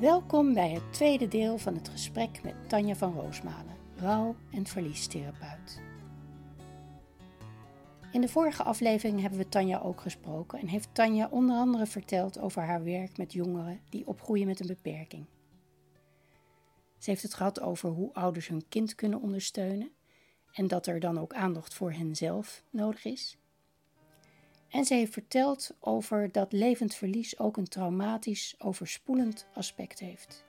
Welkom 0.00 0.54
bij 0.54 0.70
het 0.70 0.92
tweede 0.92 1.28
deel 1.28 1.58
van 1.58 1.74
het 1.74 1.88
gesprek 1.88 2.42
met 2.42 2.68
Tanja 2.68 2.94
van 2.94 3.12
Roosmalen, 3.12 3.76
rouw- 3.96 4.36
en 4.50 4.66
verliestherapeut. 4.66 5.82
In 8.12 8.20
de 8.20 8.28
vorige 8.28 8.62
aflevering 8.62 9.20
hebben 9.20 9.38
we 9.38 9.48
Tanja 9.48 9.78
ook 9.78 10.00
gesproken 10.00 10.58
en 10.58 10.66
heeft 10.66 10.88
Tanja 10.94 11.28
onder 11.30 11.56
andere 11.56 11.86
verteld 11.86 12.38
over 12.38 12.62
haar 12.62 12.84
werk 12.84 13.16
met 13.16 13.32
jongeren 13.32 13.80
die 13.88 14.06
opgroeien 14.06 14.46
met 14.46 14.60
een 14.60 14.66
beperking. 14.66 15.26
Ze 16.98 17.10
heeft 17.10 17.22
het 17.22 17.34
gehad 17.34 17.60
over 17.60 17.90
hoe 17.90 18.12
ouders 18.12 18.48
hun 18.48 18.68
kind 18.68 18.94
kunnen 18.94 19.20
ondersteunen 19.20 19.90
en 20.52 20.68
dat 20.68 20.86
er 20.86 21.00
dan 21.00 21.18
ook 21.18 21.32
aandacht 21.32 21.74
voor 21.74 21.92
henzelf 21.92 22.64
nodig 22.70 23.04
is. 23.04 23.39
En 24.70 24.84
ze 24.84 24.94
heeft 24.94 25.12
verteld 25.12 25.76
over 25.80 26.32
dat 26.32 26.52
levend 26.52 26.94
verlies 26.94 27.38
ook 27.38 27.56
een 27.56 27.68
traumatisch, 27.68 28.54
overspoelend 28.58 29.46
aspect 29.54 29.98
heeft. 29.98 30.44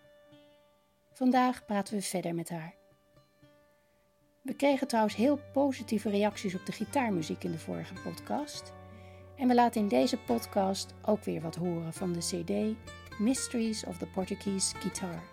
Vandaag 1.13 1.65
praten 1.65 1.95
we 1.95 2.01
verder 2.01 2.35
met 2.35 2.49
haar. 2.49 2.75
We 4.41 4.53
kregen 4.55 4.87
trouwens 4.87 5.15
heel 5.15 5.39
positieve 5.53 6.09
reacties 6.09 6.55
op 6.55 6.65
de 6.65 6.71
gitaarmuziek 6.71 7.43
in 7.43 7.51
de 7.51 7.59
vorige 7.59 7.93
podcast. 7.93 8.73
En 9.37 9.47
we 9.47 9.53
laten 9.53 9.81
in 9.81 9.87
deze 9.87 10.17
podcast 10.17 10.93
ook 11.05 11.23
weer 11.23 11.41
wat 11.41 11.55
horen 11.55 11.93
van 11.93 12.13
de 12.13 12.19
CD 12.19 12.77
Mysteries 13.19 13.85
of 13.85 13.97
the 13.97 14.07
Portuguese 14.07 14.75
Guitar 14.75 15.23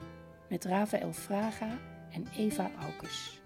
met 0.48 0.64
Rafael 0.64 1.12
Fraga 1.12 1.78
en 2.12 2.26
Eva 2.36 2.70
Aukes. 2.80 3.37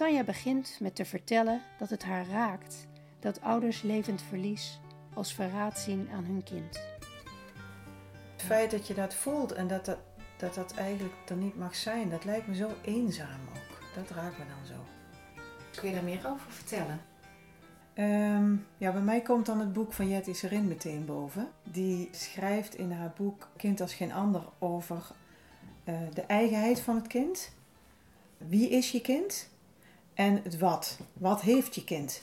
Tanja 0.00 0.24
begint 0.24 0.76
met 0.80 0.94
te 0.94 1.04
vertellen 1.04 1.62
dat 1.78 1.90
het 1.90 2.04
haar 2.04 2.26
raakt 2.26 2.86
dat 3.18 3.40
ouders 3.40 3.82
levend 3.82 4.22
verlies 4.22 4.80
als 5.14 5.34
verraad 5.34 5.78
zien 5.78 6.08
aan 6.12 6.24
hun 6.24 6.42
kind. 6.42 6.80
Het 8.32 8.42
feit 8.42 8.70
dat 8.70 8.86
je 8.86 8.94
dat 8.94 9.14
voelt 9.14 9.52
en 9.52 9.66
dat 9.66 9.84
dat, 9.84 9.98
dat 10.36 10.54
dat 10.54 10.74
eigenlijk 10.74 11.14
er 11.28 11.36
niet 11.36 11.56
mag 11.56 11.74
zijn, 11.74 12.10
dat 12.10 12.24
lijkt 12.24 12.46
me 12.46 12.54
zo 12.54 12.70
eenzaam 12.82 13.40
ook. 13.48 13.94
Dat 13.94 14.10
raakt 14.16 14.38
me 14.38 14.44
dan 14.44 14.66
zo. 14.66 14.84
Kun 15.80 15.88
je 15.88 15.94
daar 15.94 16.04
meer 16.04 16.26
over 16.26 16.50
vertellen? 16.50 17.00
Ehm, 17.94 18.56
ja, 18.76 18.92
bij 18.92 19.02
mij 19.02 19.20
komt 19.20 19.46
dan 19.46 19.60
het 19.60 19.72
boek 19.72 19.92
van 19.92 20.08
Jetty 20.08 20.32
Serin 20.32 20.68
meteen 20.68 21.04
boven. 21.04 21.48
Die 21.62 22.08
schrijft 22.12 22.74
in 22.74 22.92
haar 22.92 23.12
boek 23.16 23.48
Kind 23.56 23.80
als 23.80 23.94
geen 23.94 24.12
ander 24.12 24.42
over 24.58 25.10
uh, 25.84 25.94
de 26.14 26.22
eigenheid 26.22 26.80
van 26.80 26.96
het 26.96 27.06
kind. 27.06 27.52
Wie 28.36 28.68
is 28.68 28.90
je 28.90 29.00
kind? 29.00 29.48
En 30.14 30.40
het 30.42 30.58
wat. 30.58 30.98
Wat 31.12 31.40
heeft 31.40 31.74
je 31.74 31.84
kind? 31.84 32.22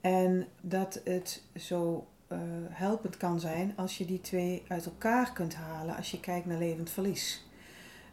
En 0.00 0.48
dat 0.60 1.00
het 1.04 1.42
zo 1.56 2.06
uh, 2.28 2.38
helpend 2.68 3.16
kan 3.16 3.40
zijn 3.40 3.72
als 3.76 3.98
je 3.98 4.04
die 4.04 4.20
twee 4.20 4.62
uit 4.68 4.86
elkaar 4.86 5.32
kunt 5.32 5.54
halen 5.54 5.96
als 5.96 6.10
je 6.10 6.20
kijkt 6.20 6.46
naar 6.46 6.58
levend 6.58 6.90
verlies. 6.90 7.44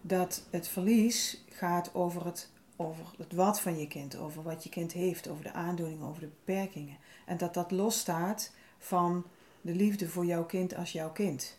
Dat 0.02 0.48
het 0.50 0.68
verlies 0.68 1.44
gaat 1.50 1.94
over 1.94 2.26
het, 2.26 2.50
over 2.76 3.06
het 3.18 3.34
wat 3.34 3.62
van 3.62 3.80
je 3.80 3.88
kind, 3.88 4.18
over 4.18 4.44
wat 4.44 4.64
je 4.64 4.70
kind 4.70 4.92
heeft, 4.92 5.28
over 5.28 5.44
de 5.44 5.54
aandoeningen, 5.54 6.08
over 6.08 6.22
de 6.22 6.28
beperkingen. 6.28 6.98
En 7.26 7.38
dat 7.38 7.54
dat 7.54 7.72
losstaat 7.72 8.52
van 8.78 9.26
de 9.62 9.76
liefde 9.76 10.10
voor 10.10 10.26
jouw 10.26 10.46
kind 10.46 10.76
als 10.76 10.92
jouw 10.92 11.12
kind. 11.12 11.58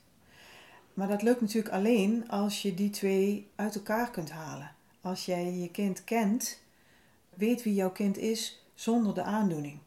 Maar 0.94 1.08
dat 1.08 1.22
lukt 1.22 1.40
natuurlijk 1.40 1.74
alleen 1.74 2.28
als 2.28 2.62
je 2.62 2.74
die 2.74 2.90
twee 2.90 3.50
uit 3.54 3.74
elkaar 3.74 4.10
kunt 4.10 4.30
halen. 4.30 4.74
Als 5.00 5.24
jij 5.24 5.52
je 5.52 5.70
kind 5.70 6.04
kent, 6.04 6.62
weet 7.36 7.62
wie 7.62 7.74
jouw 7.74 7.90
kind 7.90 8.18
is 8.18 8.66
zonder 8.74 9.14
de 9.14 9.22
aandoening. 9.22 9.78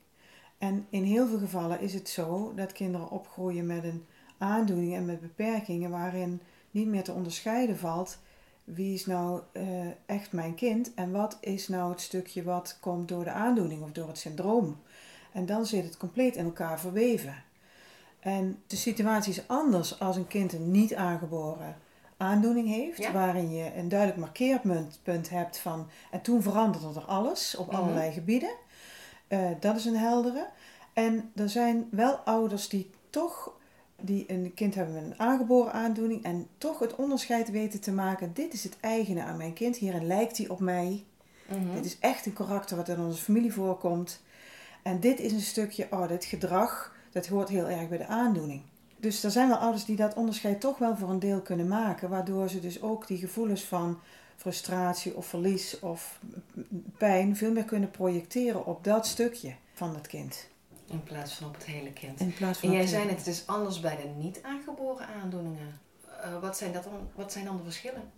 En 0.57 0.85
in 0.89 1.03
heel 1.03 1.27
veel 1.27 1.39
gevallen 1.39 1.79
is 1.79 1.93
het 1.93 2.09
zo 2.09 2.53
dat 2.55 2.71
kinderen 2.71 3.09
opgroeien 3.09 3.65
met 3.65 3.83
een 3.83 4.05
aandoening 4.37 4.95
en 4.95 5.05
met 5.05 5.21
beperkingen 5.21 5.89
waarin 5.89 6.41
niet 6.71 6.87
meer 6.87 7.03
te 7.03 7.11
onderscheiden 7.11 7.77
valt 7.77 8.19
wie 8.73 8.93
is 8.93 9.05
nou 9.05 9.41
uh, 9.53 9.63
echt 10.05 10.31
mijn 10.31 10.55
kind 10.55 10.93
en 10.93 11.11
wat 11.11 11.37
is 11.41 11.67
nou 11.67 11.91
het 11.91 12.01
stukje 12.01 12.43
wat 12.43 12.77
komt 12.81 13.07
door 13.07 13.23
de 13.23 13.31
aandoening 13.31 13.83
of 13.83 13.91
door 13.91 14.07
het 14.07 14.17
syndroom. 14.17 14.77
En 15.31 15.45
dan 15.45 15.65
zit 15.65 15.83
het 15.83 15.97
compleet 15.97 16.35
in 16.35 16.45
elkaar 16.45 16.79
verweven. 16.79 17.43
En 18.19 18.61
de 18.67 18.75
situatie 18.75 19.31
is 19.31 19.47
anders 19.47 19.99
als 19.99 20.15
een 20.15 20.27
kind 20.27 20.53
een 20.53 20.71
niet 20.71 20.95
aangeboren 20.95 21.77
aandoening 22.17 22.67
heeft, 22.67 22.97
ja. 22.97 23.11
waarin 23.11 23.51
je 23.51 23.71
een 23.75 23.89
duidelijk 23.89 24.19
markeerpunt 24.19 25.29
hebt 25.29 25.57
van 25.57 25.87
en 26.11 26.21
toen 26.21 26.41
veranderde 26.41 26.99
er 26.99 27.05
alles 27.05 27.55
op 27.55 27.67
Mhm. 27.67 27.75
allerlei 27.75 28.11
gebieden. 28.11 28.55
Uh, 29.29 29.49
dat 29.59 29.75
is 29.75 29.85
een 29.85 29.97
heldere. 29.97 30.47
En 30.93 31.31
er 31.35 31.49
zijn 31.49 31.87
wel 31.91 32.15
ouders 32.15 32.69
die 32.69 32.89
toch 33.09 33.55
die 34.01 34.25
een 34.27 34.51
kind 34.55 34.75
hebben 34.75 34.93
met 34.93 35.03
een 35.03 35.19
aangeboren 35.19 35.73
aandoening 35.73 36.23
en 36.23 36.47
toch 36.57 36.79
het 36.79 36.95
onderscheid 36.95 37.51
weten 37.51 37.79
te 37.81 37.91
maken. 37.91 38.33
Dit 38.33 38.53
is 38.53 38.63
het 38.63 38.77
eigene 38.79 39.23
aan 39.23 39.37
mijn 39.37 39.53
kind. 39.53 39.77
Hierin 39.77 40.07
lijkt 40.07 40.37
hij 40.37 40.47
op 40.47 40.59
mij. 40.59 41.03
Mhm. 41.47 41.73
Dit 41.73 41.85
is 41.85 41.99
echt 41.99 42.25
een 42.25 42.33
karakter 42.33 42.77
wat 42.77 42.89
in 42.89 42.99
onze 42.99 43.21
familie 43.23 43.53
voorkomt. 43.53 44.21
En 44.83 44.99
dit 44.99 45.19
is 45.19 45.31
een 45.31 45.41
stukje, 45.41 45.87
oh, 45.91 46.07
dit 46.07 46.25
gedrag, 46.25 46.95
dat 47.11 47.27
hoort 47.27 47.49
heel 47.49 47.67
erg 47.67 47.89
bij 47.89 47.97
de 47.97 48.07
aandoening. 48.07 48.61
Dus 48.99 49.23
er 49.23 49.31
zijn 49.31 49.47
wel 49.47 49.57
ouders 49.57 49.85
die 49.85 49.95
dat 49.95 50.13
onderscheid 50.13 50.61
toch 50.61 50.77
wel 50.77 50.97
voor 50.97 51.09
een 51.09 51.19
deel 51.19 51.41
kunnen 51.41 51.67
maken, 51.67 52.09
waardoor 52.09 52.49
ze 52.49 52.59
dus 52.59 52.81
ook 52.81 53.07
die 53.07 53.17
gevoelens 53.17 53.63
van 53.63 53.99
frustratie 54.35 55.15
of 55.15 55.25
verlies 55.25 55.79
of 55.79 56.19
pijn 56.97 57.35
veel 57.35 57.51
meer 57.51 57.63
kunnen 57.63 57.91
projecteren 57.91 58.65
op 58.65 58.83
dat 58.83 59.07
stukje 59.07 59.55
van 59.73 59.95
het 59.95 60.07
kind. 60.07 60.47
In 60.89 61.03
plaats 61.03 61.33
van 61.33 61.47
op 61.47 61.53
het 61.53 61.65
hele 61.65 61.93
kind. 61.93 62.19
In 62.19 62.33
plaats 62.33 62.59
van 62.59 62.69
En 62.69 62.73
jij 62.75 62.83
het 62.83 62.93
zei 62.93 63.05
net, 63.05 63.17
het 63.17 63.27
is 63.27 63.47
anders 63.47 63.79
bij 63.79 63.95
de 63.95 64.07
niet 64.17 64.39
aangeboren 64.43 65.07
aandoeningen. 65.07 65.79
Uh, 66.25 66.39
wat, 66.41 66.57
zijn 66.57 66.71
dat 66.71 66.83
dan, 66.83 67.09
wat 67.15 67.31
zijn 67.31 67.45
dan 67.45 67.57
de 67.57 67.63
verschillen? 67.63 68.11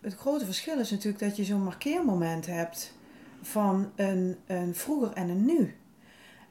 Het 0.00 0.14
grote 0.14 0.44
verschil 0.44 0.78
is 0.78 0.90
natuurlijk 0.90 1.22
dat 1.22 1.36
je 1.36 1.44
zo'n 1.44 1.62
markeermoment 1.62 2.46
hebt 2.46 2.94
van 3.42 3.92
een, 3.96 4.38
een 4.46 4.74
vroeger 4.74 5.12
en 5.12 5.28
een 5.28 5.44
nu. 5.44 5.76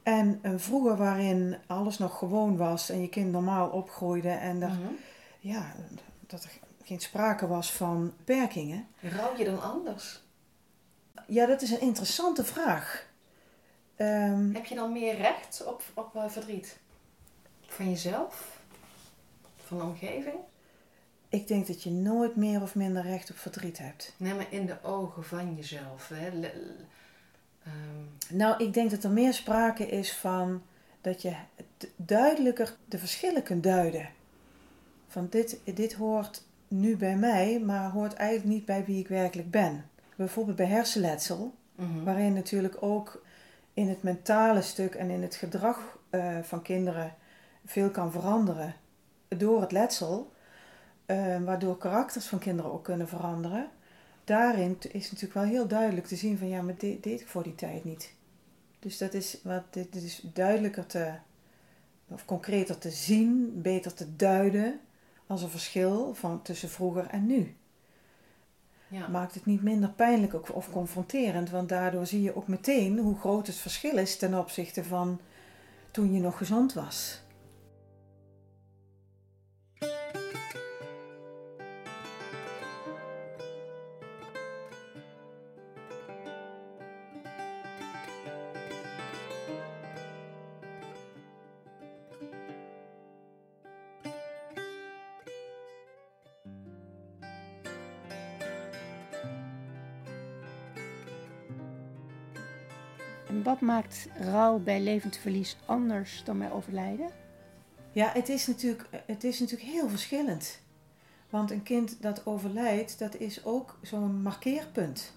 En 0.04 0.40
een 0.42 0.60
vroeger 0.60 0.98
waarin 0.98 1.58
alles 1.68 1.98
nog 1.98 2.18
gewoon 2.18 2.58
was 2.58 2.90
en 2.90 3.02
je 3.02 3.10
kind 3.10 3.32
normaal 3.32 3.70
opgroeide 3.70 4.30
en 4.30 4.62
er, 4.62 4.70
Mhm. 4.70 4.94
ja, 5.40 5.76
dat 6.28 6.44
er 6.44 6.50
geen 6.84 7.00
sprake 7.00 7.48
was 7.48 7.72
van 7.72 8.14
beperkingen. 8.18 8.88
Rouw 9.02 9.38
je 9.38 9.44
dan 9.46 9.62
anders? 9.62 10.22
Ja, 11.28 11.46
dat 11.46 11.62
is 11.62 11.72
een 11.72 11.82
interessante 11.82 12.44
vraag. 12.44 13.10
Ehm, 13.96 14.54
Heb 14.54 14.66
je 14.66 14.76
dan 14.76 14.92
meer 14.92 15.16
recht 15.18 15.64
op, 15.68 15.84
op 15.94 16.16
uh, 16.16 16.28
verdriet? 16.30 16.78
Van 17.68 17.90
jezelf? 17.90 18.60
Van 19.66 19.78
de 19.78 19.84
omgeving? 19.84 20.36
ik 21.30 21.48
denk 21.48 21.68
dat 21.68 21.84
je 21.84 21.90
nooit 21.92 22.36
meer 22.36 22.62
of 22.62 22.76
minder 22.76 23.04
recht 23.04 23.30
op 23.30 23.38
verdriet 23.38 23.78
hebt. 23.78 24.14
Nee, 24.18 24.34
maar 24.34 24.46
in 24.50 24.66
de 24.66 24.84
ogen 24.84 25.24
van 25.24 25.56
jezelf. 25.56 26.08
Hè? 26.14 26.30
Ehm, 27.64 28.38
Nou, 28.38 28.64
ik 28.64 28.74
denk 28.74 28.92
dat 28.92 29.04
er 29.04 29.10
meer 29.10 29.34
sprake 29.34 29.88
is 29.88 30.14
van 30.14 30.62
dat 31.02 31.22
je 31.22 31.34
duidelijker 31.96 32.76
de 32.86 32.98
verschillen 32.98 33.44
kunt 33.44 33.64
duiden. 33.64 34.10
Van 35.08 35.28
dit, 35.30 35.60
dit 35.64 35.94
hoort 35.94 36.44
nu 36.68 36.98
bij 36.98 37.16
mij, 37.16 37.60
maar 37.60 37.92
hoort 37.92 38.14
eigenlijk 38.14 38.50
niet 38.50 38.66
bij 38.66 38.86
wie 38.86 39.00
ik 39.00 39.08
werkelijk 39.08 39.52
ben. 39.52 39.86
Bijvoorbeeld 40.16 40.58
bij 40.58 40.66
hersenletsel, 40.66 41.54
mhm. 41.76 42.04
waarin 42.04 42.34
natuurlijk 42.34 42.78
ook 42.80 43.24
in 43.74 43.90
het 43.90 44.04
mentale 44.04 44.62
stuk 44.62 44.96
en 44.96 45.10
in 45.10 45.22
het 45.22 45.36
gedrag 45.36 45.98
eh, 46.10 46.38
van 46.42 46.62
kinderen 46.62 47.14
veel 47.66 47.90
kan 47.90 48.12
veranderen 48.12 48.76
door 49.28 49.62
het 49.62 49.72
letsel, 49.72 50.32
eh, 51.06 51.38
waardoor 51.44 51.78
karakters 51.78 52.26
van 52.26 52.40
kinderen 52.40 52.72
ook 52.72 52.84
kunnen 52.84 53.08
veranderen. 53.08 53.70
Daarin 54.32 54.78
is 54.92 55.12
natuurlijk 55.12 55.34
wel 55.34 55.44
heel 55.44 55.68
duidelijk 55.68 56.08
te 56.08 56.16
zien 56.16 56.38
van 56.38 56.48
ja, 56.48 56.62
maar 56.62 56.78
dit 56.78 57.04
deed 57.04 57.22
ik 57.22 57.28
voor 57.28 57.44
die 57.44 57.56
tijd 57.56 57.84
niet. 57.84 58.14
Dus 58.80 58.98
dat 58.98 59.14
is 59.14 59.40
wat 59.44 59.64
dit, 59.70 59.94
dit 59.94 60.04
is 60.04 60.22
duidelijker 60.34 60.86
te, 60.86 61.14
of 62.08 62.26
concreter 62.26 62.78
te 62.78 62.90
zien, 62.90 63.62
beter 63.62 63.94
te 63.94 64.16
duiden 64.16 64.80
als 65.28 65.42
een 65.42 65.50
verschil 65.50 66.14
van 66.14 66.42
tussen 66.42 66.70
vroeger 66.70 67.08
en 67.08 67.26
nu. 67.26 67.56
Ja. 68.88 69.08
Maakt 69.08 69.34
het 69.34 69.46
niet 69.46 69.64
minder 69.64 69.90
pijnlijk 69.90 70.34
of, 70.34 70.50
of 70.50 70.72
confronterend, 70.72 71.50
want 71.50 71.70
daardoor 71.70 72.06
zie 72.06 72.22
je 72.22 72.36
ook 72.36 72.48
meteen 72.48 73.00
hoe 73.00 73.20
groot 73.20 73.48
het 73.48 73.56
verschil 73.56 73.98
is 73.98 74.18
ten 74.18 74.40
opzichte 74.40 74.84
van 74.84 75.20
toen 75.92 76.14
je 76.14 76.20
nog 76.20 76.38
gezond 76.38 76.74
was. 76.74 77.22
Maakt 103.62 104.08
rouw 104.20 104.60
bij 104.60 104.82
levend 104.82 105.18
verlies 105.18 105.58
anders 105.66 106.22
dan 106.24 106.40
bij 106.40 106.52
overlijden? 106.52 107.10
Ja, 107.92 108.10
het 108.14 108.30
is 108.30 108.48
natuurlijk, 108.48 108.90
het 109.06 109.24
is 109.24 109.40
natuurlijk 109.40 109.70
heel 109.70 109.90
verschillend. 109.90 110.62
Want 111.30 111.52
een 111.52 111.64
kind 111.64 112.02
dat 112.02 112.26
overlijdt, 112.26 113.00
dat 113.00 113.16
is 113.16 113.46
ook 113.46 113.78
zo'n 113.82 114.22
markeerpunt. 114.22 115.14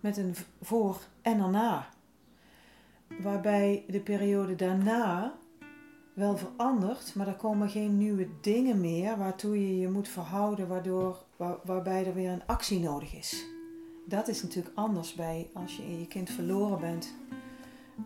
Met 0.00 0.16
een 0.16 0.34
voor 0.62 1.00
en 1.22 1.40
erna. 1.40 1.88
Waarbij 3.20 3.84
de 3.88 4.00
periode 4.00 4.54
daarna 4.54 5.34
wel 6.12 6.36
verandert, 6.36 7.14
maar 7.14 7.28
er 7.28 7.34
komen 7.34 7.70
geen 7.70 7.98
nieuwe 7.98 8.28
dingen 8.40 8.80
meer 8.80 9.16
waartoe 9.16 9.60
je 9.68 9.78
je 9.78 9.88
moet 9.88 10.08
verhouden, 10.08 10.68
waardoor, 10.68 11.24
waar- 11.36 11.58
waarbij 11.64 12.06
er 12.06 12.14
weer 12.14 12.30
een 12.30 12.46
actie 12.46 12.80
nodig 12.80 13.14
is. 13.14 13.44
Dat 14.06 14.28
is 14.28 14.42
natuurlijk 14.42 14.76
anders 14.76 15.14
bij 15.14 15.50
als 15.52 15.76
je 15.76 15.98
je 15.98 16.06
kind 16.06 16.30
verloren 16.30 16.80
bent, 16.80 17.14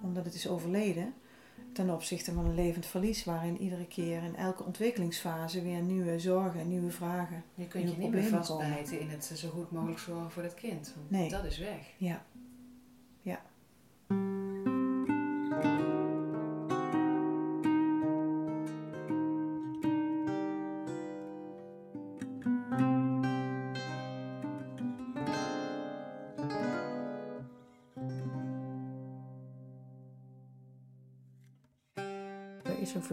omdat 0.03 0.25
het 0.25 0.35
is 0.35 0.49
overleden 0.49 1.15
ten 1.73 1.91
opzichte 1.91 2.33
van 2.33 2.45
een 2.45 2.55
levend 2.55 2.87
verlies, 2.87 3.25
waarin 3.25 3.61
iedere 3.61 3.87
keer 3.87 4.23
in 4.23 4.37
elke 4.37 4.65
ontwikkelingsfase 4.65 5.63
weer 5.63 5.81
nieuwe 5.81 6.19
zorgen 6.19 6.61
en 6.61 6.69
nieuwe 6.69 6.91
vragen. 6.91 7.45
Je 7.55 7.67
kunt 7.67 7.91
je 7.91 7.97
niet 7.97 8.11
meer 8.11 8.25
vastbijten 8.25 9.01
in 9.01 9.09
het 9.09 9.25
zo 9.25 9.49
goed 9.49 9.71
mogelijk 9.71 9.99
zorgen 9.99 10.31
voor 10.31 10.43
dat 10.43 10.55
kind. 10.55 10.93
Want 10.97 11.11
Nee. 11.11 11.29
Dat 11.29 11.45
is 11.45 11.59
weg. 11.59 11.93
Ja. 11.97 12.25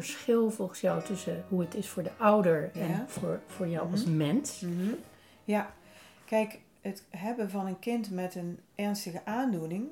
Verschil 0.05 0.49
volgens 0.51 0.81
jou 0.81 1.03
tussen 1.03 1.45
hoe 1.49 1.61
het 1.61 1.75
is 1.75 1.89
voor 1.89 2.03
de 2.03 2.11
ouder 2.17 2.71
en 2.73 2.87
Ja. 2.89 3.05
voor, 3.07 3.41
voor 3.47 3.67
jou 3.67 3.91
als 3.91 4.03
Mhm. 4.05 4.17
mens. 4.17 4.65
Ja, 5.43 5.73
kijk, 6.25 6.59
het 6.81 7.03
hebben 7.09 7.49
van 7.49 7.65
een 7.65 7.79
kind 7.79 8.11
met 8.11 8.35
een 8.35 8.59
ernstige 8.75 9.25
aandoening 9.25 9.87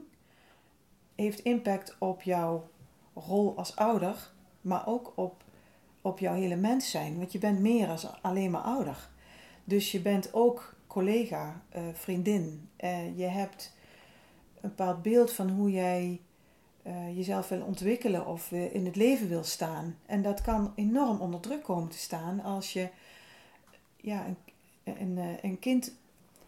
heeft 1.16 1.40
impact 1.40 1.96
op 2.00 2.22
jouw 2.22 2.70
rol 3.14 3.58
als 3.58 3.76
ouder, 3.76 4.32
maar 4.62 4.88
ook 4.88 5.12
op, 5.16 5.44
op 6.02 6.20
jouw 6.20 6.34
hele 6.34 6.56
mens 6.56 6.90
zijn. 6.92 7.18
Want 7.18 7.32
je 7.32 7.40
bent 7.40 7.60
meer 7.60 7.88
dan 7.88 7.98
alleen 8.22 8.52
maar 8.52 8.62
ouder. 8.62 9.10
Dus 9.64 9.92
je 9.92 10.02
bent 10.02 10.34
ook 10.34 10.76
collega, 10.88 11.62
eh, 11.70 11.82
vriendin. 11.94 12.70
Eh, 12.76 13.18
je 13.18 13.24
hebt 13.26 13.76
een 14.62 14.70
bepaald 14.70 15.02
beeld 15.02 15.34
van 15.34 15.50
hoe 15.50 15.72
jij 15.72 16.22
eh, 16.84 17.18
jezelf 17.18 17.48
wil 17.48 17.62
ontwikkelen 17.62 18.26
of 18.26 18.52
eh, 18.52 18.76
in 18.76 18.86
het 18.86 18.96
leven 18.96 19.28
wil 19.28 19.44
staan. 19.44 19.98
En 20.06 20.22
dat 20.22 20.42
kan 20.42 20.74
enorm 20.76 21.20
onder 21.20 21.40
druk 21.40 21.64
komen 21.64 21.90
te 21.90 21.98
staan 21.98 22.40
als 22.44 22.74
je 22.74 22.90
ja, 23.96 24.26
een, 24.26 24.38
een, 25.02 25.18
eh, 25.18 25.44
een 25.50 25.60
kind 25.60 25.94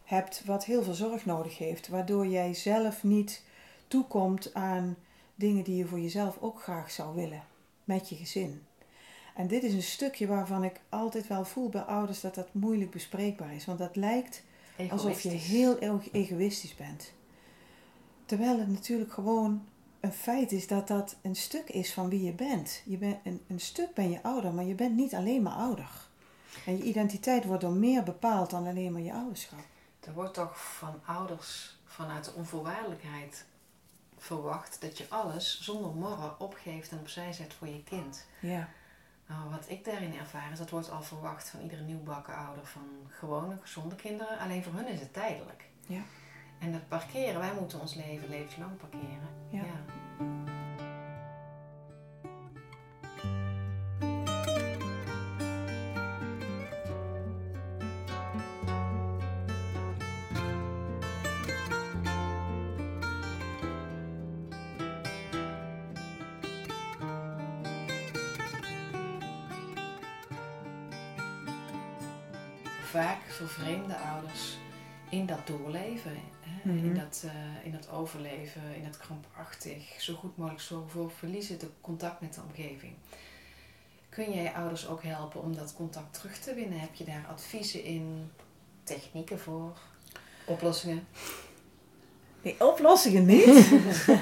hebt 0.04 0.46
wat 0.46 0.66
heel 0.66 0.84
veel 0.84 0.94
zorg 0.94 1.26
nodig 1.26 1.58
heeft, 1.58 1.88
waardoor 1.88 2.28
jij 2.28 2.54
zelf 2.54 3.04
niet 3.04 3.44
toekomt 3.88 4.54
aan 4.54 4.96
dingen 5.36 5.64
die 5.64 5.76
je 5.76 5.86
voor 5.86 6.00
jezelf 6.00 6.38
ook 6.40 6.62
graag 6.62 6.92
zou 6.92 7.16
willen 7.16 7.44
met 7.84 8.10
je 8.10 8.16
gezin. 8.16 8.62
En 9.36 9.48
dit 9.48 9.64
is 9.64 9.74
een 9.74 9.84
stukje 9.84 10.28
waarvan 10.28 10.64
ik 10.64 10.80
altijd 10.90 11.28
wel 11.28 11.46
voel 11.46 11.70
bij 11.70 11.82
ouders 11.82 12.22
dat 12.22 12.36
dat 12.36 12.54
moeilijk 12.54 12.92
bespreekbaar 12.92 13.54
is, 13.54 13.66
want 13.66 13.80
dat 13.80 13.96
lijkt 13.96 14.44
alsof 14.90 15.22
je 15.22 15.30
heel 15.30 15.80
erg 15.80 16.12
egoïstisch 16.12 16.76
bent. 16.76 17.14
Terwijl 18.26 18.60
het 18.60 18.70
natuurlijk 18.70 19.14
gewoon 19.14 19.64
een 20.04 20.14
feit 20.14 20.52
is 20.52 20.68
dat 20.68 20.88
dat 20.88 21.16
een 21.22 21.36
stuk 21.36 21.70
is 21.70 21.94
van 21.94 22.10
wie 22.10 22.24
je 22.24 22.34
bent. 22.34 22.82
Je 22.86 22.98
bent 22.98 23.20
een, 23.24 23.44
een 23.48 23.60
stuk 23.60 23.94
ben 23.94 24.10
je 24.10 24.24
ouder, 24.24 24.54
maar 24.54 24.64
je 24.64 24.76
bent 24.76 24.96
niet 24.96 25.14
alleen 25.14 25.42
maar 25.42 25.54
ouder. 25.54 25.90
En 26.66 26.78
je 26.78 26.84
identiteit 26.84 27.46
wordt 27.46 27.62
door 27.62 27.72
meer 27.72 28.04
bepaald 28.04 28.50
dan 28.50 28.68
alleen 28.68 28.92
maar 28.92 29.02
je 29.02 29.14
ouderschap. 29.14 29.60
Er 30.00 30.14
wordt 30.14 30.34
toch 30.34 30.76
van 30.78 31.02
ouders 31.06 31.78
vanuit 31.86 32.26
de 32.26 32.34
onvoorwaardelijkheid 32.34 33.46
verwacht 34.18 34.82
dat 34.82 34.98
je 34.98 35.06
alles 35.10 35.62
zonder 35.62 35.92
morren 35.92 36.40
opgeeft 36.40 36.92
en 36.92 37.00
opzij 37.00 37.34
zet 37.34 37.54
voor 37.54 37.68
je 37.68 37.84
kind. 37.84 38.26
Ja, 38.40 38.70
Nou, 39.28 39.50
wat 39.50 39.66
ik 39.68 39.86
daarin 39.86 40.18
ervaar 40.18 40.52
is 40.52 40.58
dat 40.58 40.70
wordt 40.70 40.92
al 40.92 41.04
verwacht 41.04 41.50
van 41.50 41.62
iedere 41.62 41.82
nieuwbakken 41.82 42.36
ouder 42.36 42.66
van 42.66 42.88
gewone, 43.10 43.58
gezonde 43.62 43.96
kinderen. 43.96 44.40
Alleen 44.40 44.64
voor 44.64 44.74
hun 44.74 44.88
is 44.88 45.00
het 45.00 45.14
tijdelijk. 45.14 45.70
Ja. 45.88 46.02
En 46.64 46.72
dat 46.72 46.88
parkeren, 46.88 47.40
wij 47.40 47.54
moeten 47.60 47.80
ons 47.80 47.96
leven 47.96 48.30
levenslang 48.30 48.78
parkeren. 48.78 49.30
Ja. 49.50 49.60
Vaak 49.60 50.03
in 75.14 75.26
dat 75.26 75.48
doorleven, 75.48 76.12
hè? 76.12 76.70
in, 76.70 76.86
Mhm. 76.86 76.96
dat, 76.96 77.24
eh, 77.26 77.66
in 77.66 77.72
dat 77.72 77.90
overleven, 77.90 78.76
in 78.76 78.84
dat 78.84 78.98
krampachtig, 78.98 80.02
zo 80.02 80.14
goed 80.14 80.38
mogelijk 80.38 80.62
zorgen 80.62 80.90
voor 80.90 81.12
verliezen 81.12 81.60
de 81.60 81.70
contact 81.82 82.22
met 82.22 82.34
de 82.34 82.42
omgeving. 82.48 82.94
Kun 84.10 84.34
jij 84.34 84.54
ouders 84.54 84.88
ook 84.88 85.04
helpen 85.04 85.42
om 85.42 85.56
dat 85.56 85.74
contact 85.74 86.14
terug 86.14 86.38
te 86.38 86.54
winnen? 86.54 86.80
Heb 86.80 86.94
je 86.96 87.04
daar 87.04 87.26
adviezen 87.30 87.84
in, 87.84 88.32
technieken 88.84 89.40
voor, 89.40 89.78
oplossingen? 90.46 91.08
Nee, 92.42 92.62
oplossingen 92.62 93.26
niet. 93.26 93.72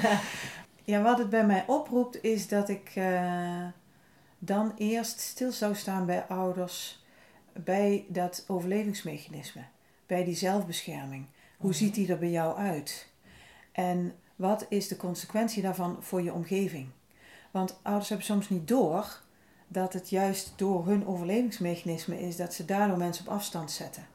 ja, 0.92 1.02
wat 1.02 1.18
het 1.18 1.30
bij 1.30 1.46
mij 1.46 1.64
oproept 1.66 2.22
is 2.22 2.48
dat 2.48 2.68
ik 2.68 2.90
eh, 2.94 3.66
dan 4.38 4.72
eerst 4.76 5.20
stil 5.20 5.52
zou 5.52 5.74
staan 5.74 6.06
bij 6.06 6.26
ouders 6.26 7.04
bij 7.52 8.04
dat 8.08 8.44
overlevingsmechanisme, 8.46 9.64
bij 10.12 10.24
die 10.24 10.34
zelfbescherming. 10.34 11.26
Hoe 11.58 11.70
Mhm. 11.70 11.78
ziet 11.78 11.94
die 11.94 12.08
er 12.08 12.18
bij 12.18 12.30
jou 12.30 12.56
uit? 12.56 13.06
En 13.72 14.14
wat 14.36 14.66
is 14.68 14.88
de 14.88 14.96
consequentie 14.96 15.62
daarvan 15.62 15.96
voor 16.00 16.22
je 16.22 16.32
omgeving? 16.32 16.86
Want 17.50 17.78
ouders 17.82 18.08
hebben 18.08 18.26
soms 18.26 18.48
niet 18.48 18.68
door 18.68 19.20
dat 19.68 19.92
het 19.92 20.10
juist 20.10 20.52
door 20.56 20.86
hun 20.86 21.06
overlevingsmechanisme 21.06 22.20
is 22.20 22.36
dat 22.36 22.54
ze 22.54 22.64
daardoor 22.64 22.96
mensen 22.96 23.26
op 23.26 23.32
afstand 23.32 23.70
zetten. 23.70 24.06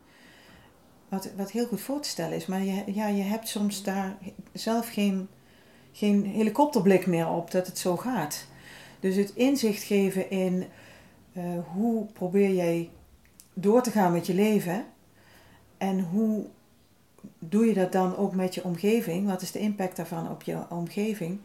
Wat, 1.10 1.30
wat 1.36 1.52
heel 1.52 1.66
goed 1.68 1.82
voor 1.82 2.00
te 2.02 2.10
stellen 2.10 2.36
is, 2.36 2.46
maar 2.46 2.64
je, 2.64 2.84
ja, 2.94 3.08
je 3.08 3.24
hebt 3.24 3.48
soms 3.48 3.84
daar 3.84 4.18
zelf 4.54 4.90
geen, 4.94 5.28
geen 5.92 6.26
helikopterblik 6.26 7.08
meer 7.08 7.30
op 7.30 7.52
dat 7.52 7.68
het 7.68 7.78
zo 7.78 7.98
gaat. 7.98 8.48
Dus 9.00 9.16
het 9.16 9.36
inzicht 9.36 9.84
geven 9.84 10.30
in 10.30 10.68
eh, 11.34 11.44
hoe 11.74 12.06
probeer 12.06 12.54
jij 12.54 12.90
door 13.54 13.82
te 13.82 13.92
gaan 13.92 14.12
met 14.12 14.26
je 14.26 14.34
leven 14.34 14.86
en 15.78 16.00
hoe 16.00 16.46
doe 17.40 17.66
je 17.66 17.74
dat 17.74 17.92
dan 17.92 18.18
ook 18.18 18.36
met 18.36 18.56
je 18.56 18.64
omgeving? 18.64 19.28
Wat 19.28 19.42
is 19.42 19.52
de 19.52 19.60
impact 19.60 19.96
daarvan 19.96 20.30
op 20.30 20.42
je 20.42 20.70
omgeving? 20.70 21.40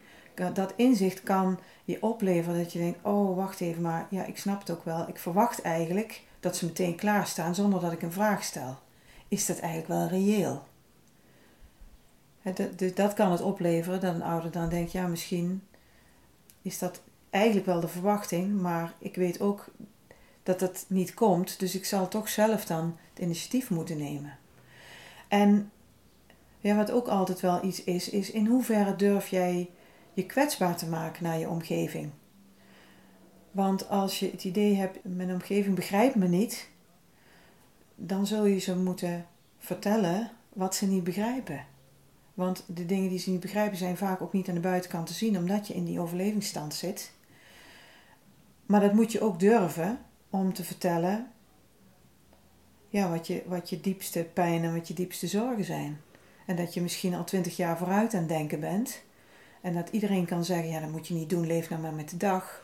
Dat 0.53 0.73
inzicht 0.75 1.23
kan 1.23 1.59
je 1.85 2.01
opleveren 2.01 2.57
dat 2.57 2.73
je 2.73 2.79
denkt: 2.79 2.99
oh, 3.01 3.35
wacht 3.35 3.61
even, 3.61 3.81
maar 3.81 4.07
ja, 4.09 4.25
ik 4.25 4.37
snap 4.37 4.59
het 4.59 4.69
ook 4.69 4.85
wel. 4.85 5.07
Ik 5.07 5.17
verwacht 5.17 5.61
eigenlijk 5.61 6.21
dat 6.39 6.55
ze 6.57 6.65
meteen 6.65 6.95
klaarstaan 6.95 7.55
zonder 7.55 7.81
dat 7.81 7.91
ik 7.91 8.01
een 8.01 8.11
vraag 8.11 8.43
stel. 8.43 8.77
Is 9.27 9.45
dat 9.45 9.59
eigenlijk 9.59 9.87
wel 9.87 10.07
reëel? 10.07 10.63
Dus 12.75 12.93
dat 12.93 13.13
kan 13.13 13.31
het 13.31 13.41
opleveren 13.41 13.99
dat 13.99 14.13
een 14.15 14.23
ouder 14.23 14.51
dan 14.51 14.69
denkt: 14.69 14.91
ja, 14.91 15.07
misschien 15.07 15.63
is 16.61 16.79
dat 16.79 17.01
eigenlijk 17.29 17.65
wel 17.65 17.79
de 17.79 17.87
verwachting, 17.87 18.61
maar 18.61 18.93
ik 18.97 19.15
weet 19.15 19.41
ook 19.41 19.65
dat 20.43 20.59
het 20.59 20.85
niet 20.87 21.13
komt. 21.13 21.59
Dus 21.59 21.75
ik 21.75 21.85
zal 21.85 22.07
toch 22.07 22.29
zelf 22.29 22.65
dan 22.65 22.97
het 23.13 23.23
initiatief 23.23 23.69
moeten 23.69 23.97
nemen. 23.97 24.37
En 25.27 25.71
ja, 26.59 26.75
wat 26.75 26.91
ook 26.91 27.07
altijd 27.07 27.39
wel 27.39 27.65
iets 27.65 27.83
is, 27.83 28.09
is 28.09 28.31
in 28.31 28.45
hoeverre 28.45 28.95
durf 28.95 29.27
jij 29.27 29.69
je 30.13 30.25
kwetsbaar 30.25 30.77
te 30.77 30.89
maken 30.89 31.23
naar 31.23 31.39
je 31.39 31.49
omgeving. 31.49 32.11
Want 33.51 33.89
als 33.89 34.19
je 34.19 34.31
het 34.31 34.43
idee 34.43 34.75
hebt, 34.75 34.99
mijn 35.03 35.31
omgeving 35.31 35.75
begrijpt 35.75 36.15
me 36.15 36.27
niet, 36.27 36.69
dan 37.95 38.27
zul 38.27 38.45
je 38.45 38.59
ze 38.59 38.77
moeten 38.77 39.25
vertellen 39.57 40.31
wat 40.53 40.75
ze 40.75 40.87
niet 40.87 41.03
begrijpen. 41.03 41.65
Want 42.33 42.63
de 42.67 42.85
dingen 42.85 43.09
die 43.09 43.19
ze 43.19 43.29
niet 43.29 43.39
begrijpen 43.39 43.77
zijn 43.77 43.97
vaak 43.97 44.21
ook 44.21 44.33
niet 44.33 44.47
aan 44.47 44.53
de 44.53 44.59
buitenkant 44.59 45.07
te 45.07 45.13
zien, 45.13 45.37
omdat 45.37 45.67
je 45.67 45.73
in 45.73 45.85
die 45.85 45.99
overlevingsstand 45.99 46.73
zit. 46.73 47.11
Maar 48.65 48.81
dat 48.81 48.93
moet 48.93 49.11
je 49.11 49.21
ook 49.21 49.39
durven 49.39 49.99
om 50.29 50.53
te 50.53 50.63
vertellen 50.63 51.31
ja, 52.93 53.09
wat, 53.09 53.27
je, 53.27 53.43
wat 53.45 53.69
je 53.69 53.81
diepste 53.81 54.23
pijn 54.33 54.63
en 54.63 54.73
wat 54.73 54.87
je 54.87 54.93
diepste 54.93 55.27
zorgen 55.27 55.65
zijn. 55.65 56.01
En 56.45 56.55
dat 56.55 56.73
je 56.73 56.81
misschien 56.81 57.13
al 57.13 57.23
twintig 57.23 57.57
jaar 57.57 57.77
vooruit 57.77 58.13
aan 58.13 58.19
het 58.19 58.29
denken 58.29 58.59
bent. 58.59 59.01
En 59.61 59.73
dat 59.73 59.89
iedereen 59.89 60.25
kan 60.25 60.45
zeggen, 60.45 60.69
ja 60.69 60.79
dat 60.79 60.91
moet 60.91 61.07
je 61.07 61.13
niet 61.13 61.29
doen, 61.29 61.47
leef 61.47 61.69
nou 61.69 61.81
maar 61.81 61.93
met 61.93 62.09
de 62.09 62.17
dag. 62.17 62.63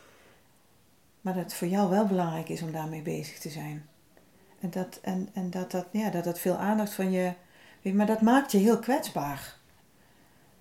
Maar 1.22 1.34
dat 1.34 1.44
het 1.44 1.54
voor 1.54 1.68
jou 1.68 1.90
wel 1.90 2.06
belangrijk 2.06 2.50
is 2.50 2.62
om 2.62 2.72
daarmee 2.72 3.02
bezig 3.02 3.40
te 3.40 3.50
zijn. 3.50 3.86
En 4.60 4.70
dat, 4.70 5.00
en, 5.02 5.30
en 5.34 5.50
dat, 5.50 5.72
dat, 5.72 5.88
ja, 5.92 6.10
dat 6.10 6.24
dat 6.24 6.40
veel 6.40 6.56
aandacht 6.58 6.94
van 6.94 7.12
je. 7.12 7.34
Maar 7.82 8.06
dat 8.06 8.22
maakt 8.22 8.52
je 8.52 8.58
heel 8.58 8.80
kwetsbaar. 8.80 9.58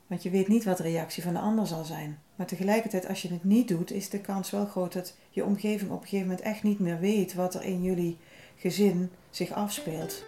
Want 0.07 0.23
je 0.23 0.31
weet 0.31 0.49
niet 0.49 0.65
wat 0.65 0.77
de 0.77 0.83
reactie 0.83 1.23
van 1.23 1.33
de 1.33 1.41
ander 1.41 1.67
zal 1.67 1.85
zijn. 1.85 2.19
Maar 2.35 2.47
tegelijkertijd, 2.47 3.09
als 3.09 3.23
je 3.23 3.29
het 3.29 3.45
niet 3.45 3.69
doet, 3.69 3.91
is 3.91 4.09
de 4.09 4.21
kans 4.21 4.51
wel 4.51 4.67
groot 4.67 4.93
dat 4.93 5.17
je 5.31 5.45
omgeving 5.45 5.91
op 5.91 6.01
een 6.01 6.09
gegeven 6.09 6.29
moment 6.29 6.47
echt 6.47 6.63
niet 6.63 6.79
meer 6.79 6.99
weet 6.99 7.35
wat 7.35 7.55
er 7.55 7.63
in 7.63 7.83
jullie 7.83 8.19
gezin 8.59 9.11
zich 9.31 9.53
afspeelt. 9.53 10.25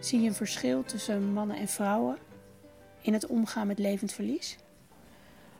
Zie 0.00 0.20
je 0.20 0.28
een 0.28 0.34
verschil 0.34 0.84
tussen 0.84 1.32
mannen 1.32 1.56
en 1.56 1.68
vrouwen 1.68 2.18
in 3.00 3.12
het 3.12 3.26
omgaan 3.26 3.66
met 3.66 3.78
levend 3.78 4.12
verlies? 4.12 4.56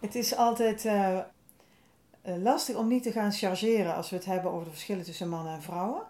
Het 0.01 0.15
is 0.15 0.37
altijd 0.37 0.85
uh, 0.85 1.19
lastig 2.23 2.77
om 2.77 2.89
niet 2.89 3.03
te 3.03 3.13
gaan 3.13 3.33
chargeren 3.33 3.95
als 3.95 4.11
we 4.11 4.17
het 4.17 4.25
hebben 4.25 4.51
over 4.51 4.65
de 4.65 4.71
verschillen 4.71 5.05
tussen 5.05 5.29
mannen 5.29 5.55
en 5.55 5.63
vrouwen. 5.63 6.03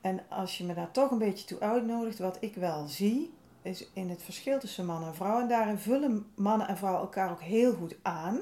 En 0.00 0.20
als 0.28 0.58
je 0.58 0.64
me 0.64 0.74
daar 0.74 0.90
toch 0.90 1.10
een 1.10 1.18
beetje 1.18 1.46
toe 1.46 1.60
uitnodigt, 1.60 2.18
wat 2.18 2.36
ik 2.40 2.54
wel 2.54 2.86
zie, 2.86 3.32
is 3.62 3.86
in 3.92 4.08
het 4.08 4.22
verschil 4.22 4.58
tussen 4.58 4.86
mannen 4.86 5.08
en 5.08 5.14
vrouwen, 5.14 5.42
en 5.42 5.48
daarin 5.48 5.78
vullen 5.78 6.26
mannen 6.34 6.68
en 6.68 6.76
vrouwen 6.76 7.02
elkaar 7.02 7.30
ook 7.30 7.42
heel 7.42 7.74
goed 7.74 7.96
aan, 8.02 8.38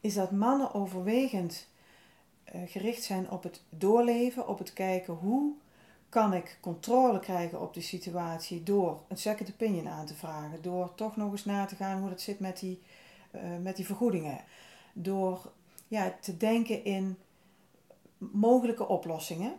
is 0.00 0.14
dat 0.14 0.30
mannen 0.30 0.74
overwegend 0.74 1.68
uh, 2.54 2.60
gericht 2.66 3.02
zijn 3.02 3.30
op 3.30 3.42
het 3.42 3.62
doorleven, 3.68 4.48
op 4.48 4.58
het 4.58 4.72
kijken 4.72 5.14
hoe 5.14 5.54
kan 6.08 6.34
ik 6.34 6.58
controle 6.60 7.18
krijgen 7.18 7.60
op 7.60 7.74
de 7.74 7.80
situatie 7.80 8.62
door 8.62 9.02
een 9.08 9.16
second 9.16 9.50
opinion 9.50 9.88
aan 9.88 10.06
te 10.06 10.14
vragen, 10.14 10.62
door 10.62 10.94
toch 10.94 11.16
nog 11.16 11.30
eens 11.30 11.44
na 11.44 11.64
te 11.64 11.76
gaan 11.76 12.00
hoe 12.00 12.08
dat 12.08 12.20
zit 12.20 12.40
met 12.40 12.58
die, 12.58 12.82
uh, 13.34 13.40
met 13.62 13.76
die 13.76 13.86
vergoedingen, 13.86 14.44
door 14.92 15.52
ja, 15.88 16.16
te 16.20 16.36
denken 16.36 16.84
in 16.84 17.18
mogelijke 18.18 18.88
oplossingen, 18.88 19.52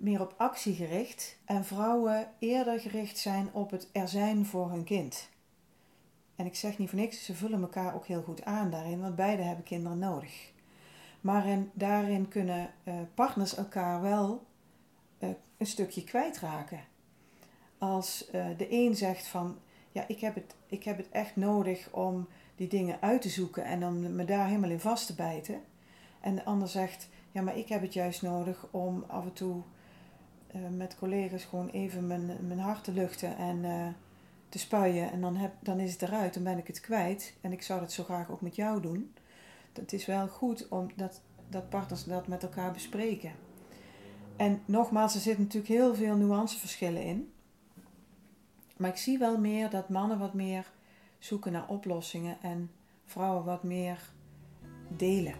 meer 0.00 0.20
op 0.20 0.34
actie 0.36 0.74
gericht 0.74 1.36
en 1.44 1.64
vrouwen 1.64 2.30
eerder 2.38 2.80
gericht 2.80 3.18
zijn 3.18 3.48
op 3.52 3.70
het 3.70 3.88
er 3.92 4.08
zijn 4.08 4.46
voor 4.46 4.70
hun 4.70 4.84
kind. 4.84 5.28
En 6.36 6.46
ik 6.46 6.56
zeg 6.56 6.78
niet 6.78 6.88
voor 6.88 6.98
niks, 6.98 7.24
ze 7.24 7.34
vullen 7.34 7.60
elkaar 7.60 7.94
ook 7.94 8.06
heel 8.06 8.22
goed 8.22 8.44
aan 8.44 8.70
daarin, 8.70 9.00
want 9.00 9.16
beide 9.16 9.42
hebben 9.42 9.64
kinderen 9.64 9.98
nodig. 9.98 10.52
Maar 11.20 11.46
in, 11.46 11.70
daarin 11.74 12.28
kunnen 12.28 12.70
uh, 12.84 12.94
partners 13.14 13.56
elkaar 13.56 14.02
wel 14.02 14.46
uh, 15.18 15.28
een 15.56 15.66
stukje 15.66 16.04
kwijtraken. 16.04 16.80
Als 17.78 18.28
uh, 18.34 18.46
de 18.56 18.66
een 18.70 18.96
zegt 18.96 19.26
van, 19.26 19.58
ja, 19.92 20.04
ik 20.08 20.20
heb, 20.20 20.34
het, 20.34 20.54
ik 20.66 20.84
heb 20.84 20.96
het 20.96 21.08
echt 21.10 21.36
nodig 21.36 21.88
om 21.90 22.28
die 22.56 22.68
dingen 22.68 23.00
uit 23.00 23.22
te 23.22 23.28
zoeken 23.28 23.64
en 23.64 23.84
om 23.84 24.14
me 24.14 24.24
daar 24.24 24.46
helemaal 24.46 24.70
in 24.70 24.80
vast 24.80 25.06
te 25.06 25.14
bijten. 25.14 25.60
En 26.20 26.34
de 26.34 26.44
ander 26.44 26.68
zegt, 26.68 27.08
ja, 27.32 27.42
maar 27.42 27.56
ik 27.56 27.68
heb 27.68 27.82
het 27.82 27.92
juist 27.92 28.22
nodig 28.22 28.66
om 28.70 29.04
af 29.06 29.24
en 29.24 29.32
toe 29.32 29.62
uh, 30.54 30.60
met 30.76 30.96
collega's 30.96 31.44
gewoon 31.44 31.68
even 31.68 32.06
mijn, 32.06 32.36
mijn 32.46 32.58
hart 32.58 32.84
te 32.84 32.92
luchten 32.92 33.36
en 33.36 33.64
te 34.48 34.58
spuien. 34.58 35.10
En 35.10 35.20
dan, 35.20 35.36
heb, 35.36 35.52
dan 35.60 35.80
is 35.80 35.92
het 35.92 36.02
eruit, 36.02 36.34
dan 36.34 36.42
ben 36.42 36.58
ik 36.58 36.66
het 36.66 36.80
kwijt. 36.80 37.34
En 37.40 37.52
ik 37.52 37.62
zou 37.62 37.80
dat 37.80 37.92
zo 37.92 38.04
graag 38.04 38.30
ook 38.30 38.40
met 38.40 38.56
jou 38.56 38.80
doen. 38.80 39.12
Het 39.72 39.92
is 39.92 40.06
wel 40.06 40.28
goed 40.28 40.68
om 40.68 40.90
dat, 40.96 41.20
dat 41.48 41.68
partners 41.68 42.04
dat 42.04 42.26
met 42.26 42.42
elkaar 42.42 42.72
bespreken. 42.72 43.32
En 44.36 44.62
nogmaals, 44.64 45.14
er 45.14 45.20
zitten 45.20 45.42
natuurlijk 45.44 45.72
heel 45.72 45.94
veel 45.94 46.16
nuanceverschillen 46.16 47.02
in. 47.02 47.32
Maar 48.76 48.90
ik 48.90 48.96
zie 48.96 49.18
wel 49.18 49.38
meer 49.38 49.70
dat 49.70 49.88
mannen 49.88 50.18
wat 50.18 50.34
meer 50.34 50.70
zoeken 51.18 51.52
naar 51.52 51.68
oplossingen 51.68 52.36
en 52.42 52.70
vrouwen 53.04 53.44
wat 53.44 53.62
meer 53.62 54.10
delen. 54.96 55.34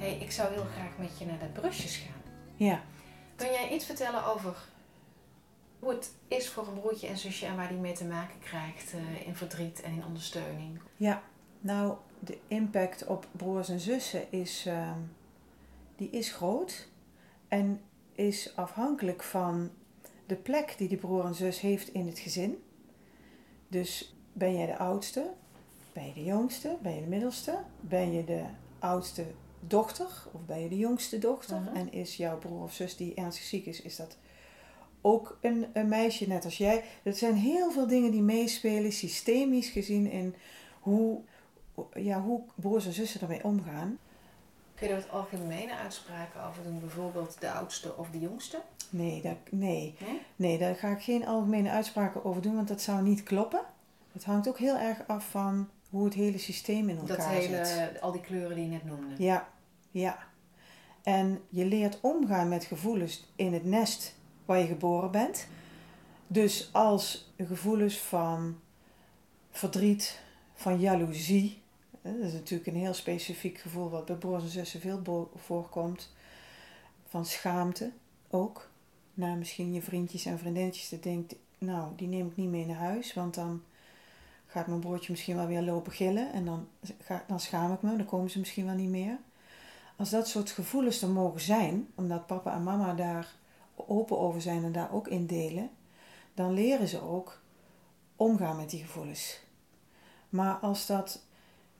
Hey, 0.00 0.18
ik 0.18 0.30
zou 0.30 0.52
heel 0.52 0.64
graag 0.64 0.98
met 0.98 1.18
je 1.18 1.26
naar 1.26 1.38
de 1.38 1.60
brusjes 1.60 1.96
gaan. 1.96 2.22
Ja. 2.56 2.82
Kun 3.36 3.46
jij 3.46 3.70
iets 3.70 3.84
vertellen 3.84 4.24
over 4.24 4.56
hoe 5.78 5.90
het 5.90 6.12
is 6.28 6.48
voor 6.48 6.66
een 6.66 6.80
broertje 6.80 7.06
en 7.06 7.18
zusje 7.18 7.46
en 7.46 7.56
waar 7.56 7.68
die 7.68 7.78
mee 7.78 7.92
te 7.92 8.04
maken 8.04 8.38
krijgt 8.38 8.94
uh, 8.94 9.26
in 9.26 9.34
verdriet 9.34 9.80
en 9.80 9.92
in 9.92 10.04
ondersteuning? 10.04 10.80
Ja, 10.96 11.22
nou, 11.60 11.96
de 12.18 12.38
impact 12.48 13.06
op 13.06 13.26
broers 13.32 13.68
en 13.68 13.80
zussen 13.80 14.32
is, 14.32 14.66
uh, 14.66 14.92
die 15.96 16.10
is 16.10 16.32
groot 16.32 16.88
en 17.48 17.80
is 18.12 18.56
afhankelijk 18.56 19.22
van 19.22 19.70
de 20.26 20.36
plek 20.36 20.74
die 20.78 20.88
die 20.88 20.98
broer 20.98 21.24
en 21.24 21.34
zus 21.34 21.60
heeft 21.60 21.88
in 21.88 22.06
het 22.06 22.18
gezin. 22.18 22.62
Dus 23.68 24.14
ben 24.32 24.56
jij 24.56 24.66
de 24.66 24.78
oudste? 24.78 25.30
Ben 25.92 26.06
je 26.06 26.12
de 26.12 26.24
jongste? 26.24 26.76
Ben 26.82 26.94
je 26.94 27.00
de 27.00 27.06
middelste? 27.06 27.58
Ben 27.80 28.12
je 28.12 28.24
de 28.24 28.44
oudste 28.78 29.24
dochter 29.60 30.06
of 30.32 30.44
ben 30.46 30.60
je 30.60 30.68
de 30.68 30.78
jongste 30.78 31.18
dochter? 31.18 31.56
Uh 31.56 31.66
-huh. 31.66 31.78
En 31.78 31.92
is 31.92 32.16
jouw 32.16 32.38
broer 32.38 32.62
of 32.62 32.72
zus 32.72 32.96
die 32.96 33.14
ernstig 33.14 33.44
ziek 33.44 33.66
is, 33.66 33.82
is 33.82 33.96
dat 33.96 34.16
ook 35.00 35.38
een, 35.40 35.66
een, 35.72 35.88
meisje 35.88 36.28
net 36.28 36.44
als 36.44 36.58
jij? 36.58 36.84
Er 37.02 37.14
zijn 37.14 37.34
heel 37.34 37.70
veel 37.70 37.86
dingen 37.86 38.10
die 38.10 38.22
meespelen, 38.22 38.92
systemisch 38.92 39.68
gezien, 39.68 40.10
in 40.10 40.34
hoe, 40.80 41.20
ja, 41.94 42.20
hoe 42.20 42.40
broers 42.54 42.86
en 42.86 42.92
zussen 42.92 43.20
ermee 43.20 43.44
omgaan. 43.44 43.98
Kun 44.74 44.88
je 44.88 44.94
er 44.94 45.00
wat 45.00 45.10
algemene 45.10 45.76
uitspraken 45.76 46.44
over 46.44 46.62
doen, 46.62 46.80
bijvoorbeeld 46.80 47.40
de 47.40 47.50
oudste 47.50 47.96
of 47.96 48.10
de 48.10 48.18
jongste? 48.18 48.62
Nee, 48.90 49.22
dat, 49.22 49.36
nee. 49.50 49.94
nee? 49.98 50.20
nee, 50.36 50.58
daar 50.58 50.74
ga 50.74 50.88
ik 50.88 51.02
geen 51.02 51.26
algemene 51.26 51.70
uitspraken 51.70 52.24
over 52.24 52.42
doen, 52.42 52.54
want 52.54 52.68
dat 52.68 52.80
zou 52.80 53.02
niet 53.02 53.22
kloppen. 53.22 53.60
Het 54.12 54.24
hangt 54.24 54.48
ook 54.48 54.58
heel 54.58 54.76
erg 54.76 55.06
af 55.06 55.30
van 55.30 55.68
hoe 55.90 56.04
het 56.04 56.14
hele 56.14 56.38
systeem 56.38 56.88
in 56.88 56.98
elkaar 56.98 57.16
dat 57.16 57.26
hele, 57.26 57.64
zit. 57.64 58.00
Al 58.00 58.12
die 58.12 58.20
kleuren 58.20 58.56
die 58.56 58.64
je 58.64 58.70
net 58.70 58.84
noemde. 58.84 59.14
Ja, 59.22 59.48
ja. 59.90 60.18
En 61.02 61.40
je 61.48 61.64
leert 61.64 61.98
omgaan 62.00 62.48
met 62.48 62.64
gevoelens 62.64 63.32
in 63.36 63.52
het 63.52 63.64
nest 63.64 64.16
waar 64.44 64.58
je 64.58 64.66
geboren 64.66 65.10
bent. 65.10 65.46
Dus 66.26 66.68
als 66.72 67.32
gevoelens 67.38 67.98
van 67.98 68.58
verdriet, 69.50 70.20
van 70.54 70.80
jaloezie, 70.80 71.62
dat 72.02 72.14
is 72.14 72.32
natuurlijk 72.32 72.66
een 72.66 72.80
heel 72.80 72.94
specifiek 72.94 73.58
gevoel 73.58 73.90
wat 73.90 74.04
bij 74.04 74.16
broers 74.16 74.42
en 74.42 74.48
zussen 74.48 74.80
veel 74.80 75.30
voorkomt, 75.36 76.14
van 77.08 77.26
schaamte 77.26 77.92
ook, 78.30 78.70
naar 79.14 79.36
misschien 79.36 79.72
je 79.72 79.82
vriendjes 79.82 80.24
en 80.24 80.38
vriendinnetjes 80.38 80.88
te 80.88 81.00
denkt, 81.00 81.34
nou 81.58 81.92
die 81.96 82.08
neem 82.08 82.26
ik 82.26 82.36
niet 82.36 82.50
mee 82.50 82.66
naar 82.66 82.76
huis, 82.76 83.14
want 83.14 83.34
dan 83.34 83.62
gaat 84.50 84.66
mijn 84.66 84.80
broertje 84.80 85.10
misschien 85.10 85.36
wel 85.36 85.46
weer 85.46 85.62
lopen 85.62 85.92
gillen 85.92 86.32
en 86.32 86.44
dan, 86.44 86.68
ga, 87.02 87.24
dan 87.26 87.40
schaam 87.40 87.72
ik 87.72 87.82
me, 87.82 87.96
dan 87.96 88.06
komen 88.06 88.30
ze 88.30 88.38
misschien 88.38 88.66
wel 88.66 88.74
niet 88.74 88.88
meer. 88.88 89.18
Als 89.96 90.10
dat 90.10 90.28
soort 90.28 90.50
gevoelens 90.50 91.02
er 91.02 91.08
mogen 91.08 91.40
zijn, 91.40 91.88
omdat 91.94 92.26
papa 92.26 92.54
en 92.54 92.62
mama 92.62 92.94
daar 92.94 93.34
open 93.74 94.18
over 94.18 94.40
zijn 94.40 94.64
en 94.64 94.72
daar 94.72 94.92
ook 94.92 95.08
in 95.08 95.26
delen, 95.26 95.70
dan 96.34 96.52
leren 96.52 96.88
ze 96.88 97.00
ook 97.00 97.40
omgaan 98.16 98.56
met 98.56 98.70
die 98.70 98.80
gevoelens. 98.80 99.40
Maar 100.28 100.54
als 100.54 100.86
dat 100.86 101.22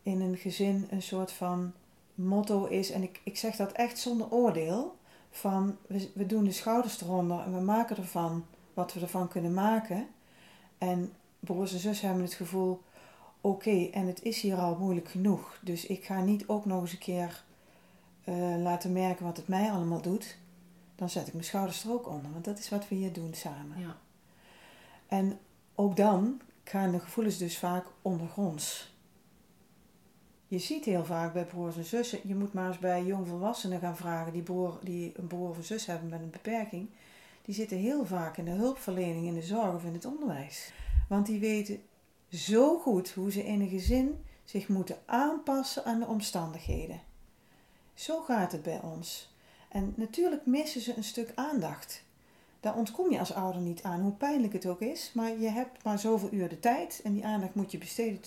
in 0.02 0.20
een 0.20 0.36
gezin 0.36 0.86
een 0.90 1.02
soort 1.02 1.32
van 1.32 1.72
motto 2.14 2.64
is, 2.64 2.90
en 2.90 3.02
ik, 3.02 3.20
ik 3.24 3.36
zeg 3.36 3.56
dat 3.56 3.72
echt 3.72 3.98
zonder 3.98 4.30
oordeel, 4.30 4.96
van 5.30 5.76
we, 5.86 6.10
we 6.14 6.26
doen 6.26 6.44
de 6.44 6.52
schouders 6.52 7.00
eronder 7.00 7.40
en 7.40 7.54
we 7.54 7.60
maken 7.60 7.96
ervan 7.96 8.44
wat 8.74 8.92
we 8.92 9.00
ervan 9.00 9.28
kunnen 9.28 9.54
maken, 9.54 10.08
En 10.78 11.12
broers 11.40 11.72
en 11.72 11.78
zus 11.78 12.00
hebben 12.00 12.22
het 12.22 12.34
gevoel, 12.34 12.82
oké, 13.40 13.88
en 13.92 14.06
het 14.06 14.22
is 14.22 14.40
hier 14.40 14.56
al 14.56 14.76
moeilijk 14.76 15.08
genoeg. 15.08 15.58
Dus 15.62 15.86
ik 15.86 16.04
ga 16.04 16.20
niet 16.20 16.48
ook 16.48 16.64
nog 16.64 16.80
eens 16.80 16.92
een 16.92 16.98
keer 16.98 17.44
eh, 18.24 18.54
laten 18.58 18.92
merken 18.92 19.24
wat 19.24 19.36
het 19.36 19.48
mij 19.48 19.70
allemaal 19.70 20.02
doet. 20.02 20.38
Dan 20.94 21.10
zet 21.10 21.26
ik 21.26 21.32
mijn 21.32 21.44
schouders 21.44 21.84
er 21.84 21.92
ook 21.92 22.08
onder, 22.08 22.32
want 22.32 22.44
dat 22.44 22.58
is 22.58 22.68
wat 22.68 22.88
we 22.88 22.94
hier 22.94 23.12
doen 23.12 23.34
samen. 23.34 23.80
Ja. 23.80 23.96
En 25.06 25.38
ook 25.74 25.96
dan 25.96 26.40
gaan 26.64 26.90
de 26.90 27.00
gevoelens 27.00 27.38
dus 27.38 27.58
vaak 27.58 27.86
ondergronds. 28.02 28.94
Je 30.46 30.58
ziet 30.58 30.84
heel 30.84 31.04
vaak 31.04 31.32
bij 31.32 31.44
broers 31.44 31.76
en 31.76 31.84
zussen, 31.84 32.18
je 32.24 32.34
moet 32.34 32.52
maar 32.52 32.68
eens 32.68 32.78
bij 32.78 33.04
jongvolwassenen 33.04 33.80
gaan 33.80 33.96
vragen 33.96 34.32
die, 34.32 34.42
broer, 34.42 34.78
die 34.82 35.12
een 35.16 35.26
broer 35.26 35.48
of 35.48 35.56
een 35.56 35.64
zus 35.64 35.86
hebben 35.86 36.08
met 36.08 36.20
een 36.20 36.30
beperking. 36.30 36.88
Die 37.42 37.54
zitten 37.54 37.76
heel 37.76 38.06
vaak 38.06 38.36
in 38.36 38.44
de 38.44 38.50
hulpverlening, 38.50 39.26
in 39.26 39.34
de 39.34 39.42
zorg 39.42 39.74
of 39.74 39.84
in 39.84 39.92
het 39.92 40.04
onderwijs. 40.04 40.72
Want 41.10 41.26
die 41.26 41.40
weten 41.40 41.82
zo 42.28 42.78
goed 42.78 43.10
hoe 43.10 43.32
ze 43.32 43.46
in 43.46 43.60
een 43.60 43.68
gezin 43.68 44.24
zich 44.44 44.68
moeten 44.68 44.98
aanpassen 45.06 45.84
aan 45.84 46.00
de 46.00 46.06
omstandigheden. 46.06 47.00
Zo 47.94 48.20
gaat 48.20 48.52
het 48.52 48.62
bij 48.62 48.80
ons. 48.80 49.34
En 49.68 49.92
natuurlijk 49.96 50.46
missen 50.46 50.80
ze 50.80 50.96
een 50.96 51.04
stuk 51.04 51.32
aandacht. 51.34 52.04
Daar 52.60 52.76
ontkom 52.76 53.10
je 53.10 53.18
als 53.18 53.32
ouder 53.32 53.60
niet 53.60 53.82
aan, 53.82 54.00
hoe 54.00 54.12
pijnlijk 54.12 54.52
het 54.52 54.66
ook 54.66 54.80
is. 54.80 55.10
Maar 55.14 55.38
je 55.38 55.48
hebt 55.48 55.84
maar 55.84 55.98
zoveel 55.98 56.32
uur 56.32 56.48
de 56.48 56.60
tijd 56.60 57.00
en 57.04 57.12
die 57.12 57.26
aandacht 57.26 57.54
moet 57.54 57.70
je 57.70 57.78
besteden 57.78 58.20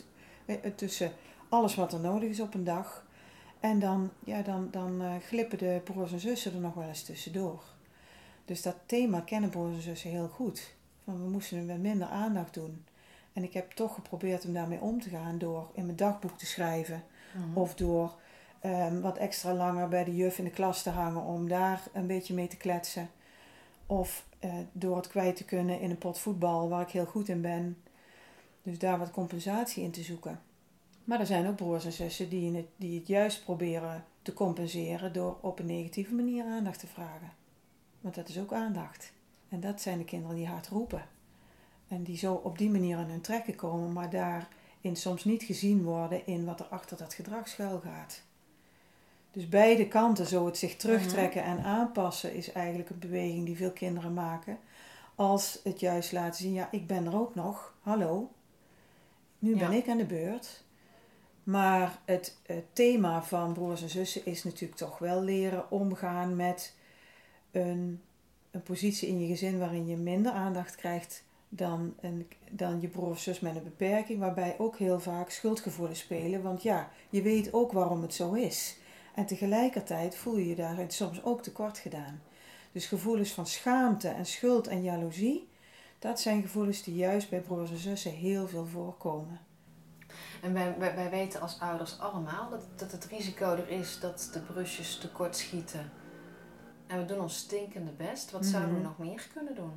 eh, 0.45 0.55
tussen 0.75 1.11
alles 1.49 1.75
wat 1.75 1.93
er 1.93 1.99
nodig 1.99 2.29
is 2.29 2.39
op 2.39 2.53
een 2.53 2.63
dag. 2.63 3.05
En 3.59 3.79
dan, 3.79 4.11
ja, 4.23 4.41
dan, 4.41 4.67
dan 4.71 5.01
uh, 5.01 5.15
glippen 5.27 5.57
de 5.57 5.81
broers 5.83 6.11
en 6.11 6.19
zussen 6.19 6.53
er 6.53 6.59
nog 6.59 6.73
wel 6.73 6.87
eens 6.87 7.03
tussendoor. 7.03 7.63
Dus 8.45 8.61
dat 8.61 8.75
thema 8.85 9.19
kennen 9.19 9.49
broers 9.49 9.75
en 9.75 9.81
zussen 9.81 10.09
heel 10.09 10.27
goed. 10.27 10.73
Van 11.03 11.24
we 11.24 11.29
moesten 11.29 11.57
het 11.57 11.67
met 11.67 11.81
minder 11.81 12.07
aandacht 12.07 12.53
doen. 12.53 12.86
En 13.33 13.43
ik 13.43 13.53
heb 13.53 13.72
toch 13.72 13.93
geprobeerd 13.93 14.45
om 14.45 14.53
daarmee 14.53 14.81
om 14.81 15.01
te 15.01 15.10
gaan 15.10 15.38
door 15.38 15.69
in 15.74 15.86
mijn 15.86 15.98
dagboek 15.98 16.38
te 16.38 16.45
schrijven. 16.45 17.03
Mhm. 17.31 17.57
Of 17.57 17.75
door 17.75 18.15
um, 18.65 19.01
wat 19.01 19.17
extra 19.17 19.53
langer 19.53 19.88
bij 19.88 20.03
de 20.03 20.15
juf 20.15 20.38
in 20.38 20.43
de 20.43 20.50
klas 20.50 20.83
te 20.83 20.89
hangen 20.89 21.22
om 21.22 21.48
daar 21.48 21.81
een 21.93 22.07
beetje 22.07 22.33
mee 22.33 22.48
te 22.48 22.57
kletsen. 22.57 23.10
Of 23.86 24.25
uh, 24.45 24.53
door 24.72 24.95
het 24.95 25.07
kwijt 25.07 25.36
te 25.36 25.45
kunnen 25.45 25.79
in 25.79 25.89
een 25.89 25.98
pot 25.98 26.19
voetbal 26.19 26.69
waar 26.69 26.81
ik 26.81 26.89
heel 26.89 27.05
goed 27.05 27.29
in 27.29 27.41
ben. 27.41 27.77
Dus 28.63 28.79
daar 28.79 29.00
wat 29.00 29.12
compensatie 29.12 29.83
in 29.83 29.91
te 29.91 30.03
zoeken. 30.03 30.39
Maar 31.03 31.19
er 31.19 31.25
zijn 31.25 31.48
ook 31.48 31.55
broers 31.55 31.86
en 31.86 31.91
zussen 31.91 32.29
die 32.29 32.55
het, 32.55 32.65
die 32.75 33.00
het 33.00 33.07
juist 33.07 33.43
proberen 33.43 34.05
te 34.22 34.33
compenseren 34.33 35.13
door 35.13 35.38
op 35.41 35.60
een 35.60 35.65
negatieve 35.65 36.13
manier 36.13 36.45
aandacht 36.45 36.79
te 36.79 36.88
vragen. 36.88 37.31
Want 38.01 38.15
dat 38.15 38.29
is 38.29 38.39
ook 38.39 38.53
aandacht. 38.53 39.13
En 39.53 39.60
dat 39.60 39.81
zijn 39.81 39.98
de 39.98 40.05
kinderen 40.05 40.36
die 40.36 40.48
hard 40.48 40.67
roepen. 40.67 41.05
En 41.88 42.03
die 42.03 42.17
zo 42.17 42.33
op 42.33 42.57
die 42.57 42.69
manier 42.69 42.98
aan 42.98 43.10
hun 43.10 43.22
trekken 43.22 43.55
komen, 43.55 43.93
maar 43.93 44.10
daarin 44.10 44.95
soms 44.95 45.24
niet 45.24 45.43
gezien 45.43 45.83
worden 45.83 46.25
in 46.25 46.45
wat 46.45 46.60
er 46.60 46.65
achter 46.65 46.98
dat 46.98 47.13
gedrag 47.13 47.48
schuil 47.48 47.79
gaat. 47.79 48.22
Dus 49.31 49.50
beide 49.50 49.88
kanten, 49.88 50.25
zo 50.27 50.45
het 50.45 50.57
zich 50.57 50.75
terugtrekken 50.75 51.43
en 51.43 51.63
aanpassen, 51.63 52.33
is 52.33 52.51
eigenlijk 52.51 52.89
een 52.89 53.00
beweging 53.00 53.45
die 53.45 53.55
veel 53.55 53.72
kinderen 53.72 54.13
maken. 54.13 54.57
Als 55.15 55.60
het 55.63 55.79
juist 55.79 56.12
laten 56.12 56.41
zien, 56.41 56.53
ja, 56.53 56.67
ik 56.72 56.88
ben 56.88 57.05
er 57.05 57.15
ook 57.15 57.36
nog, 57.36 57.74
hallo, 57.81 58.31
nu 59.39 59.57
ben 59.57 59.72
Ja. 59.72 59.77
ik 59.77 59.88
aan 59.88 59.98
de 59.98 60.05
beurt. 60.05 60.63
Maar 61.43 62.00
het, 62.05 62.38
eh, 62.45 62.57
thema 62.74 63.24
van 63.24 63.53
broers 63.53 63.81
en 63.81 63.89
zussen 63.89 64.25
is 64.25 64.43
natuurlijk 64.43 64.79
toch 64.79 64.98
wel 64.98 65.22
leren 65.22 65.72
omgaan 65.72 66.36
met 66.36 66.75
een, 67.51 68.01
een 68.53 68.63
positie 68.63 69.07
in 69.07 69.19
je 69.19 69.27
gezin 69.27 69.60
waarin 69.60 69.88
je 69.88 69.98
minder 69.98 70.31
aandacht 70.31 70.75
krijgt 70.75 71.24
dan, 71.50 71.93
een, 72.00 72.27
dan 72.50 72.81
je 72.81 72.88
broer 72.88 73.10
of 73.10 73.19
zus 73.19 73.39
met 73.39 73.55
een 73.55 73.63
beperking, 73.63 74.19
waarbij 74.19 74.55
ook 74.57 74.77
heel 74.77 75.00
vaak 75.00 75.29
schuldgevoelens 75.29 76.00
spelen. 76.00 76.41
Want 76.41 76.63
ja, 76.63 76.89
je 77.10 77.22
weet 77.22 77.53
ook 77.53 77.72
waarom 77.72 78.01
het 78.01 78.13
zo 78.13 78.33
is. 78.33 78.77
En 79.16 79.25
tegelijkertijd 79.25 80.16
voel 80.16 80.37
je 80.37 80.48
je 80.48 80.55
daarin 80.55 80.92
soms 80.92 81.24
ook 81.24 81.44
tekort 81.44 81.77
gedaan. 81.77 82.22
Dus 82.72 82.85
gevoelens 82.85 83.31
van 83.31 83.48
schaamte 83.48 84.07
en 84.07 84.25
schuld 84.25 84.68
en 84.68 84.83
jaloezie, 84.83 85.50
dat 86.00 86.20
zijn 86.20 86.42
gevoelens 86.42 86.83
die 86.83 86.96
juist 86.96 87.29
bij 87.29 87.42
broers 87.42 87.72
en 87.72 87.77
zussen 87.77 88.11
heel 88.11 88.48
veel 88.48 88.66
voorkomen. 88.66 89.39
En 90.42 90.53
wij, 90.53 90.77
wij, 90.77 91.09
weten 91.09 91.42
als 91.42 91.59
ouders 91.59 92.00
allemaal 92.00 92.50
dat, 92.50 92.66
dat 92.75 92.92
het 92.92 93.05
risico 93.05 93.51
er 93.51 93.70
is 93.70 94.00
dat 94.00 94.29
de 94.33 94.39
brusjes 94.39 94.98
tekort 94.98 95.37
schieten. 95.37 95.92
En 96.94 97.00
we 97.00 97.06
doen 97.06 97.22
ons 97.22 97.38
stinkende 97.38 97.92
best. 97.92 98.32
Wat 98.32 98.46
zouden 98.46 98.74
we 98.74 98.79
Mhm. 98.79 98.88
nog 98.88 98.98
meer 98.98 99.27
kunnen 99.34 99.56
doen? 99.56 99.72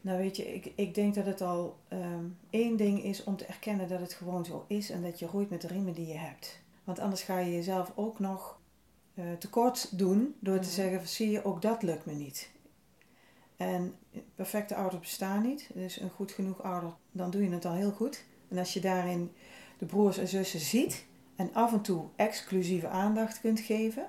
Nou 0.00 0.18
weet 0.18 0.36
je, 0.36 0.54
ik, 0.54 0.72
ik 0.74 0.94
denk 0.94 1.14
dat 1.14 1.26
het 1.26 1.40
al 1.40 1.76
ehm, 1.88 2.24
één 2.50 2.76
ding 2.76 3.02
is 3.02 3.24
om 3.24 3.36
te 3.36 3.44
erkennen 3.44 3.88
dat 3.88 4.00
het 4.00 4.12
gewoon 4.12 4.44
zo 4.44 4.64
is 4.68 4.90
en 4.90 5.02
dat 5.02 5.18
je 5.18 5.26
roeit 5.26 5.50
met 5.50 5.60
de 5.60 5.66
riemen 5.66 5.92
die 5.94 6.06
je 6.06 6.16
hebt. 6.18 6.60
Want 6.84 6.98
anders 6.98 7.22
ga 7.22 7.38
je 7.38 7.52
jezelf 7.54 7.92
ook 7.94 8.18
nog 8.18 8.58
eh, 9.14 9.24
tekort 9.38 9.98
doen 9.98 10.34
door 10.40 10.54
te 10.58 10.60
Mhm. 10.66 10.70
zeggen 10.74 10.98
van 10.98 11.08
zie 11.08 11.30
je, 11.30 11.44
ook 11.44 11.62
dat 11.62 11.82
lukt 11.82 12.06
me 12.06 12.12
niet. 12.12 12.50
En 13.56 13.94
perfecte 14.34 14.74
ouders 14.74 15.00
bestaan 15.00 15.42
niet. 15.42 15.70
Dus 15.74 16.00
een 16.00 16.10
goed 16.10 16.32
genoeg 16.32 16.62
ouder, 16.62 16.92
dan 17.12 17.30
doe 17.30 17.42
je 17.42 17.50
het 17.50 17.64
al 17.64 17.72
heel 17.74 17.90
goed. 17.92 18.24
En 18.48 18.58
als 18.58 18.72
je 18.72 18.80
daarin 18.80 19.32
de 19.78 19.86
broers 19.86 20.18
en 20.18 20.28
zussen 20.28 20.60
ziet 20.60 21.04
en 21.36 21.54
af 21.54 21.72
en 21.72 21.80
toe 21.80 22.04
exclusieve 22.16 22.88
aandacht 22.88 23.40
kunt 23.40 23.60
geven. 23.60 24.06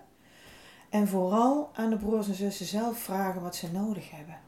En 0.89 1.07
vooral 1.07 1.69
aan 1.73 1.89
de 1.89 1.97
broers 1.97 2.27
en 2.27 2.35
zussen 2.35 2.65
zelf 2.65 2.97
vragen 2.97 3.41
wat 3.41 3.55
ze 3.55 3.71
nodig 3.71 4.11
hebben. 4.11 4.39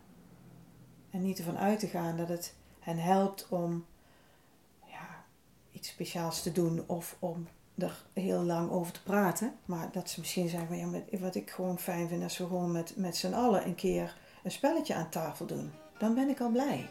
En 1.09 1.21
niet 1.21 1.37
ervan 1.37 1.57
uit 1.57 1.79
te 1.79 1.87
gaan 1.87 2.17
dat 2.17 2.27
het 2.27 2.55
hen 2.79 2.97
helpt 2.97 3.47
om 3.49 3.85
ja, 4.85 5.23
iets 5.71 5.89
speciaals 5.89 6.43
te 6.43 6.51
doen 6.51 6.83
of 6.87 7.15
om 7.19 7.47
er 7.77 8.05
heel 8.13 8.41
lang 8.41 8.71
over 8.71 8.93
te 8.93 9.03
praten. 9.03 9.55
Maar 9.65 9.91
dat 9.91 10.09
ze 10.09 10.19
misschien 10.19 10.49
zeggen, 10.49 10.67
van, 10.67 10.77
ja, 10.77 11.17
wat 11.19 11.35
ik 11.35 11.49
gewoon 11.49 11.79
fijn 11.79 12.07
vind, 12.07 12.23
als 12.23 12.37
we 12.37 12.47
gewoon 12.47 12.71
met, 12.71 12.93
met 12.95 13.15
z'n 13.15 13.33
allen 13.33 13.65
een 13.65 13.75
keer 13.75 14.17
een 14.43 14.51
spelletje 14.51 14.93
aan 14.95 15.09
tafel 15.09 15.45
doen. 15.45 15.71
Dan 15.97 16.13
ben 16.13 16.29
ik 16.29 16.39
al 16.39 16.49
blij. 16.49 16.89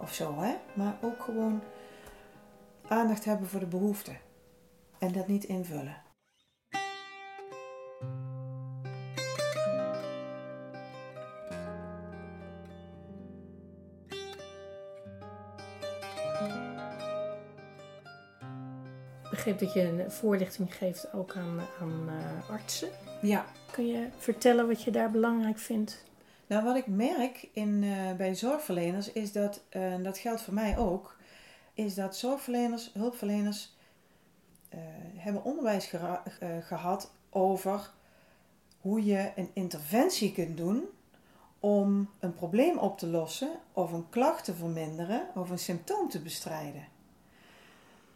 Of 0.00 0.14
zo, 0.14 0.38
hè. 0.38 0.54
Maar 0.74 0.98
ook 1.02 1.22
gewoon 1.22 1.60
aandacht 2.88 3.24
hebben 3.24 3.48
voor 3.48 3.60
de 3.60 3.66
behoeften. 3.66 4.18
En 4.98 5.12
dat 5.12 5.28
niet 5.28 5.44
invullen. 5.44 5.96
Begreep 19.54 19.74
dat 19.74 19.82
je 19.82 20.02
een 20.02 20.10
voorlichting 20.10 20.74
geeft 20.74 21.12
ook 21.12 21.36
aan, 21.36 21.60
aan 21.80 22.08
eh, 22.08 22.50
artsen. 22.50 22.88
Ja, 23.22 23.46
Kun 23.70 23.86
je 23.86 24.08
vertellen 24.16 24.66
wat 24.66 24.82
je 24.82 24.90
daar 24.90 25.10
belangrijk 25.10 25.58
vindt? 25.58 26.04
Nou, 26.46 26.64
wat 26.64 26.76
ik 26.76 26.86
merk 26.86 27.48
in, 27.52 27.82
eh, 27.84 28.16
bij 28.16 28.34
zorgverleners 28.34 29.12
is 29.12 29.32
dat, 29.32 29.62
eh, 29.68 29.92
en 29.92 30.02
dat 30.02 30.18
geldt 30.18 30.42
voor 30.42 30.54
mij 30.54 30.78
ook, 30.78 31.16
is 31.74 31.94
dat 31.94 32.16
zorgverleners, 32.16 32.90
hulpverleners, 32.92 33.76
hebben 35.16 35.44
onderwijs 35.44 35.86
gera- 35.86 36.22
eh, 36.40 36.48
gehad 36.62 37.12
over 37.30 37.90
hoe 38.80 39.04
je 39.04 39.32
een 39.36 39.50
interventie 39.52 40.32
kunt 40.32 40.56
doen 40.56 40.84
om 41.60 42.10
een 42.20 42.34
probleem 42.34 42.78
op 42.78 42.98
te 42.98 43.06
lossen 43.06 43.50
of 43.72 43.92
een 43.92 44.08
klacht 44.08 44.44
te 44.44 44.54
verminderen 44.54 45.28
of 45.34 45.50
een 45.50 45.58
symptoom 45.58 46.08
te 46.08 46.20
bestrijden. 46.20 46.84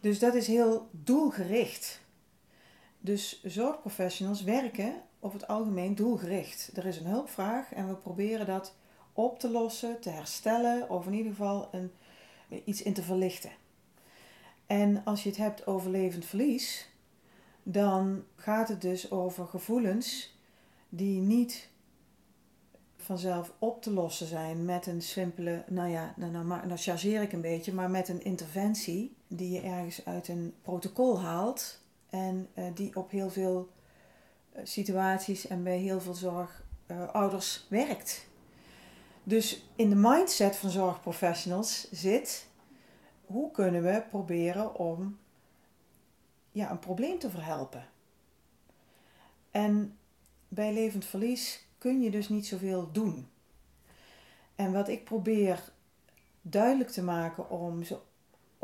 Dus 0.03 0.19
dat 0.19 0.35
is 0.35 0.47
heel 0.47 0.89
doelgericht. 0.91 2.01
Dus 2.99 3.43
zorgprofessionals 3.43 4.43
werken 4.43 4.93
over 5.19 5.39
het 5.39 5.47
algemeen 5.47 5.95
doelgericht. 5.95 6.71
Er 6.73 6.85
is 6.85 6.97
een 6.97 7.05
hulpvraag 7.05 7.73
en 7.73 7.87
we 7.87 7.95
proberen 7.95 8.45
dat 8.45 8.75
op 9.13 9.39
te 9.39 9.49
lossen, 9.49 9.99
te 9.99 10.09
herstellen 10.09 10.89
of 10.89 11.05
in 11.05 11.13
ieder 11.13 11.31
geval 11.31 11.69
een, 11.71 11.91
iets 12.65 12.81
in 12.81 12.93
te 12.93 13.03
verlichten. 13.03 13.51
En 14.65 15.01
als 15.05 15.23
je 15.23 15.29
het 15.29 15.37
hebt 15.37 15.67
over 15.67 15.91
levend 15.91 16.25
verlies, 16.25 16.89
dan 17.63 18.23
gaat 18.35 18.67
het 18.67 18.81
dus 18.81 19.11
over 19.11 19.47
gevoelens 19.47 20.37
die 20.89 21.19
niet 21.19 21.69
vanzelf 22.97 23.53
op 23.59 23.81
te 23.81 23.91
lossen 23.91 24.27
zijn 24.27 24.65
met 24.65 24.87
een 24.87 25.01
simpele, 25.01 25.63
nou 25.67 25.89
ja, 25.89 26.13
nou, 26.17 26.31
nou, 26.31 26.45
nou 26.45 26.77
chargeer 26.77 27.21
ik 27.21 27.33
een 27.33 27.41
beetje, 27.41 27.73
maar 27.73 27.89
met 27.89 28.09
een 28.09 28.23
interventie 28.23 29.15
die 29.35 29.51
je 29.51 29.61
ergens 29.61 30.05
uit 30.05 30.27
een 30.27 30.53
protocol 30.61 31.21
haalt 31.21 31.81
en 32.09 32.49
eh, 32.53 32.65
die 32.73 32.95
op 32.95 33.11
heel 33.11 33.29
veel 33.29 33.69
eh, 34.51 34.61
situaties 34.65 35.47
en 35.47 35.63
bij 35.63 35.77
heel 35.77 36.01
veel 36.01 36.13
zorgouders 36.13 37.65
werkt. 37.69 38.27
Dus 39.23 39.69
in 39.75 39.89
de 39.89 39.95
mindset 39.95 40.55
van 40.55 40.69
zorgprofessionals 40.69 41.91
zit 41.91 42.47
hoe 43.25 43.51
kunnen 43.51 43.83
we 43.83 44.03
proberen 44.09 44.75
om 44.75 45.17
ja, 46.51 46.71
een 46.71 46.79
probleem 46.79 47.19
te 47.19 47.29
verhelpen. 47.29 47.87
En 49.51 49.97
bij 50.47 50.73
levend 50.73 51.05
verlies 51.05 51.67
kun 51.77 52.01
je 52.01 52.11
dus 52.11 52.29
niet 52.29 52.47
zoveel 52.47 52.91
doen. 52.91 53.27
En 54.55 54.71
wat 54.71 54.87
ik 54.87 55.03
probeer 55.03 55.71
duidelijk 56.41 56.89
te 56.89 57.03
maken 57.03 57.49
om 57.49 57.83
ze 57.83 57.99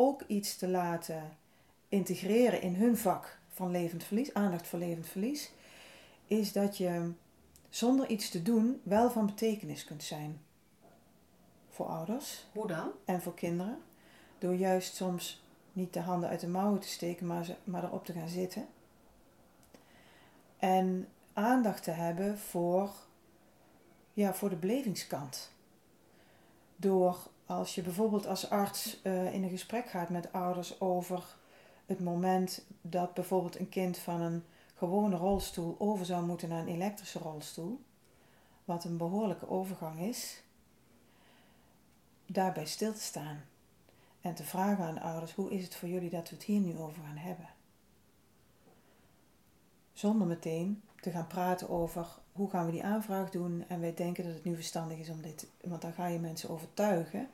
ook 0.01 0.23
iets 0.27 0.57
te 0.57 0.67
laten 0.67 1.37
integreren 1.89 2.61
in 2.61 2.75
hun 2.75 2.97
vak 2.97 3.39
van 3.53 3.71
levend 3.71 4.03
verlies, 4.03 4.33
aandacht 4.33 4.67
voor 4.67 4.79
levend 4.79 5.07
verlies, 5.07 5.51
is 6.27 6.51
dat 6.51 6.77
je 6.77 7.11
zonder 7.69 8.09
iets 8.09 8.29
te 8.29 8.41
doen 8.41 8.81
wel 8.83 9.11
van 9.11 9.25
betekenis 9.25 9.83
kunt 9.83 10.03
zijn. 10.03 10.41
Voor 11.69 11.85
ouders. 11.85 12.45
Hoe 12.53 12.67
dan? 12.67 12.91
En 13.05 13.21
voor 13.21 13.33
kinderen. 13.33 13.81
Door 14.37 14.53
juist 14.53 14.95
soms 14.95 15.43
niet 15.73 15.93
de 15.93 15.99
handen 15.99 16.29
uit 16.29 16.39
de 16.39 16.47
mouwen 16.47 16.79
te 16.79 16.87
steken, 16.87 17.27
maar, 17.27 17.45
ze, 17.45 17.55
maar 17.63 17.83
erop 17.83 18.05
te 18.05 18.13
gaan 18.13 18.29
zitten. 18.29 18.67
En 20.57 21.07
aandacht 21.33 21.83
te 21.83 21.91
hebben 21.91 22.37
voor, 22.37 22.91
ja, 24.13 24.33
voor 24.33 24.49
de 24.49 24.55
belevingskant. 24.55 25.51
Door 26.75 27.17
als 27.49 27.75
je 27.75 27.81
bijvoorbeeld 27.81 28.27
als 28.27 28.49
arts 28.49 28.99
uh, 29.03 29.33
in 29.33 29.43
een 29.43 29.49
gesprek 29.49 29.89
gaat 29.89 30.09
met 30.09 30.33
ouders 30.33 30.81
over 30.81 31.37
het 31.85 31.99
moment 31.99 32.65
dat 32.81 33.13
bijvoorbeeld 33.13 33.59
een 33.59 33.69
kind 33.69 33.97
van 33.97 34.21
een 34.21 34.43
gewone 34.75 35.15
rolstoel 35.15 35.75
over 35.79 36.05
zou 36.05 36.25
moeten 36.25 36.49
naar 36.49 36.61
een 36.61 36.73
elektrische 36.73 37.19
rolstoel, 37.19 37.81
wat 38.65 38.83
een 38.83 38.97
behoorlijke 38.97 39.49
overgang 39.49 39.99
is, 39.99 40.43
daarbij 42.25 42.65
stil 42.65 42.93
te 42.93 43.01
staan 43.01 43.45
en 44.21 44.35
te 44.35 44.43
vragen 44.43 44.85
aan 44.85 44.95
de 44.95 45.01
ouders: 45.01 45.33
hoe 45.33 45.51
is 45.51 45.63
het 45.63 45.75
voor 45.75 45.89
jullie 45.89 46.09
dat 46.09 46.29
we 46.29 46.35
het 46.35 46.45
hier 46.45 46.59
nu 46.59 46.77
over 46.77 47.03
gaan 47.03 47.17
hebben? 47.17 47.49
Zonder 49.93 50.27
meteen 50.27 50.81
te 51.01 51.11
gaan 51.11 51.27
praten 51.27 51.69
over 51.69 52.07
hoe 52.31 52.49
gaan 52.49 52.65
we 52.65 52.71
die 52.71 52.83
aanvraag 52.83 53.29
doen 53.29 53.65
en 53.67 53.79
wij 53.79 53.93
denken 53.93 54.23
dat 54.23 54.33
het 54.33 54.43
nu 54.43 54.55
verstandig 54.55 54.97
is 54.97 55.09
om 55.09 55.21
dit, 55.21 55.47
want 55.61 55.81
dan 55.81 55.93
ga 55.93 56.07
je 56.07 56.19
mensen 56.19 56.49
overtuigen. 56.49 57.29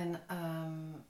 En 0.00 0.20
um, 0.36 1.04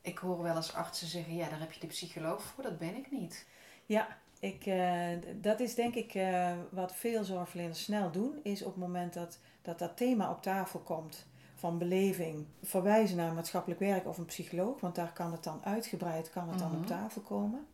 ik 0.00 0.18
hoor 0.18 0.42
wel 0.42 0.56
eens 0.56 0.74
artsen 0.74 1.06
zeggen: 1.06 1.34
ja, 1.34 1.48
daar 1.48 1.60
heb 1.60 1.72
je 1.72 1.80
de 1.80 1.86
psycholoog 1.86 2.42
voor, 2.42 2.62
dat 2.62 2.78
ben 2.78 2.96
ik 2.96 3.10
niet. 3.10 3.46
Ja, 3.86 4.18
ik, 4.38 4.66
uh, 4.66 5.08
dat 5.40 5.60
is 5.60 5.74
denk 5.74 5.94
ik 5.94 6.14
uh, 6.14 6.52
wat 6.70 6.94
veel 6.94 7.24
zorgverleners 7.24 7.82
snel 7.82 8.10
doen, 8.10 8.40
is 8.42 8.62
op 8.62 8.72
het 8.72 8.82
moment 8.82 9.12
dat 9.14 9.38
dat, 9.62 9.78
dat 9.78 9.96
thema 9.96 10.30
op 10.30 10.42
tafel 10.42 10.78
komt 10.78 11.26
van 11.54 11.78
beleving, 11.78 12.46
verwijzen 12.62 13.16
naar 13.16 13.32
maatschappelijk 13.32 13.80
werk 13.80 14.06
of 14.06 14.18
een 14.18 14.24
psycholoog, 14.24 14.80
want 14.80 14.94
daar 14.94 15.12
kan 15.12 15.32
het 15.32 15.44
dan 15.44 15.64
uitgebreid 15.64 16.30
kan 16.30 16.48
het 16.48 16.58
dan 16.58 16.70
op 16.72 16.78
Mhm. 16.78 16.86
tafel 16.86 17.20
komen. 17.20 17.66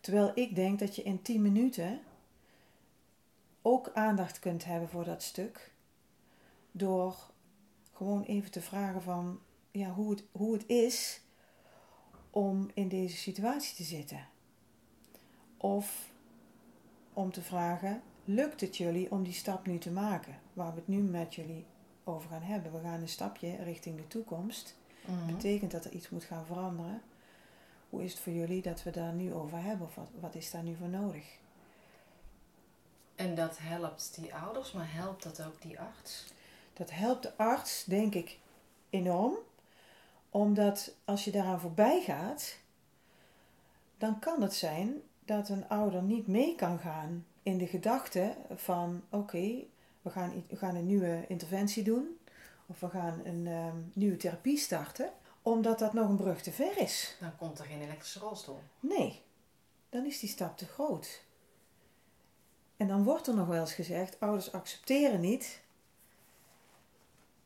Terwijl 0.00 0.32
ik 0.34 0.54
denk 0.54 0.78
dat 0.78 0.96
je 0.96 1.02
in 1.02 1.22
10 1.22 1.42
minuten 1.42 2.00
ook 3.62 3.90
aandacht 3.94 4.38
kunt 4.38 4.64
hebben 4.64 4.88
voor 4.88 5.04
dat 5.04 5.22
stuk. 5.22 5.72
Door 6.70 7.16
gewoon 8.02 8.22
even 8.22 8.50
te 8.50 8.60
vragen 8.60 9.02
van 9.02 9.40
ja, 9.70 9.90
hoe, 9.90 10.10
het, 10.10 10.24
hoe 10.32 10.52
het 10.52 10.66
is 10.66 11.20
om 12.30 12.70
in 12.74 12.88
deze 12.88 13.16
situatie 13.16 13.76
te 13.76 13.82
zitten. 13.82 14.28
Of 15.56 16.10
om 17.12 17.32
te 17.32 17.42
vragen, 17.42 18.02
lukt 18.24 18.60
het 18.60 18.76
jullie 18.76 19.10
om 19.10 19.22
die 19.22 19.32
stap 19.32 19.66
nu 19.66 19.78
te 19.78 19.90
maken? 19.90 20.40
Waar 20.52 20.70
we 20.70 20.78
het 20.78 20.88
nu 20.88 21.02
met 21.02 21.34
jullie 21.34 21.64
over 22.04 22.30
gaan 22.30 22.42
hebben. 22.42 22.72
We 22.72 22.80
gaan 22.80 23.00
een 23.00 23.08
stapje 23.08 23.56
richting 23.56 23.96
de 23.96 24.06
toekomst. 24.06 24.76
Mhm. 25.04 25.26
Betekent 25.26 25.70
dat 25.70 25.84
er 25.84 25.92
iets 25.92 26.10
moet 26.10 26.24
gaan 26.24 26.46
veranderen. 26.46 27.02
Hoe 27.90 28.04
is 28.04 28.12
het 28.12 28.20
voor 28.20 28.32
jullie 28.32 28.62
dat 28.62 28.82
we 28.82 28.90
daar 28.90 29.12
nu 29.12 29.34
over 29.34 29.62
hebben? 29.62 29.86
Of 29.86 29.94
wat, 29.94 30.08
wat 30.20 30.34
is 30.34 30.50
daar 30.50 30.62
nu 30.62 30.74
voor 30.76 30.88
nodig? 30.88 31.24
En 33.14 33.34
dat 33.34 33.58
helpt 33.58 34.14
die 34.14 34.34
ouders, 34.34 34.72
maar 34.72 34.92
helpt 34.92 35.22
dat 35.22 35.42
ook 35.42 35.62
die 35.62 35.80
arts? 35.80 36.32
Dat 36.72 36.90
helpt 36.90 37.22
de 37.22 37.36
arts, 37.36 37.84
denk 37.84 38.14
ik, 38.14 38.38
enorm. 38.90 39.34
Omdat 40.30 40.94
als 41.04 41.24
je 41.24 41.30
daaraan 41.30 41.60
voorbij 41.60 42.02
gaat, 42.02 42.56
dan 43.98 44.18
kan 44.18 44.42
het 44.42 44.54
zijn 44.54 45.02
dat 45.24 45.48
een 45.48 45.68
ouder 45.68 46.02
niet 46.02 46.26
mee 46.26 46.54
kan 46.54 46.78
gaan 46.78 47.26
in 47.42 47.58
de 47.58 47.66
gedachte 47.66 48.36
van 48.54 49.02
oké, 49.10 49.64
we, 50.02 50.10
gaan, 50.10 50.44
we 50.48 50.56
gaan 50.56 50.74
een 50.74 50.86
nieuwe 50.86 51.24
interventie 51.28 51.82
doen. 51.82 52.18
Of 52.66 52.80
we 52.80 52.88
gaan 52.88 53.20
een 53.24 53.46
ehm, 53.46 53.76
nieuwe 53.92 54.16
therapie 54.16 54.58
starten. 54.58 55.12
Omdat 55.42 55.78
dat 55.78 55.92
nog 55.92 56.08
een 56.08 56.16
brug 56.16 56.42
te 56.42 56.52
ver 56.52 56.78
is. 56.78 57.16
Dan 57.20 57.36
komt 57.36 57.58
er 57.58 57.64
geen 57.64 57.82
elektrische 57.82 58.18
rolstoel. 58.18 58.60
Nee, 58.80 59.22
dan 59.88 60.04
is 60.04 60.18
die 60.18 60.28
stap 60.28 60.56
te 60.56 60.66
groot. 60.66 61.24
En 62.76 62.88
dan 62.88 63.04
wordt 63.04 63.26
er 63.26 63.34
nog 63.34 63.46
wel 63.46 63.60
eens 63.60 63.74
gezegd: 63.74 64.20
ouders 64.20 64.52
accepteren 64.52 65.20
niet 65.20 65.60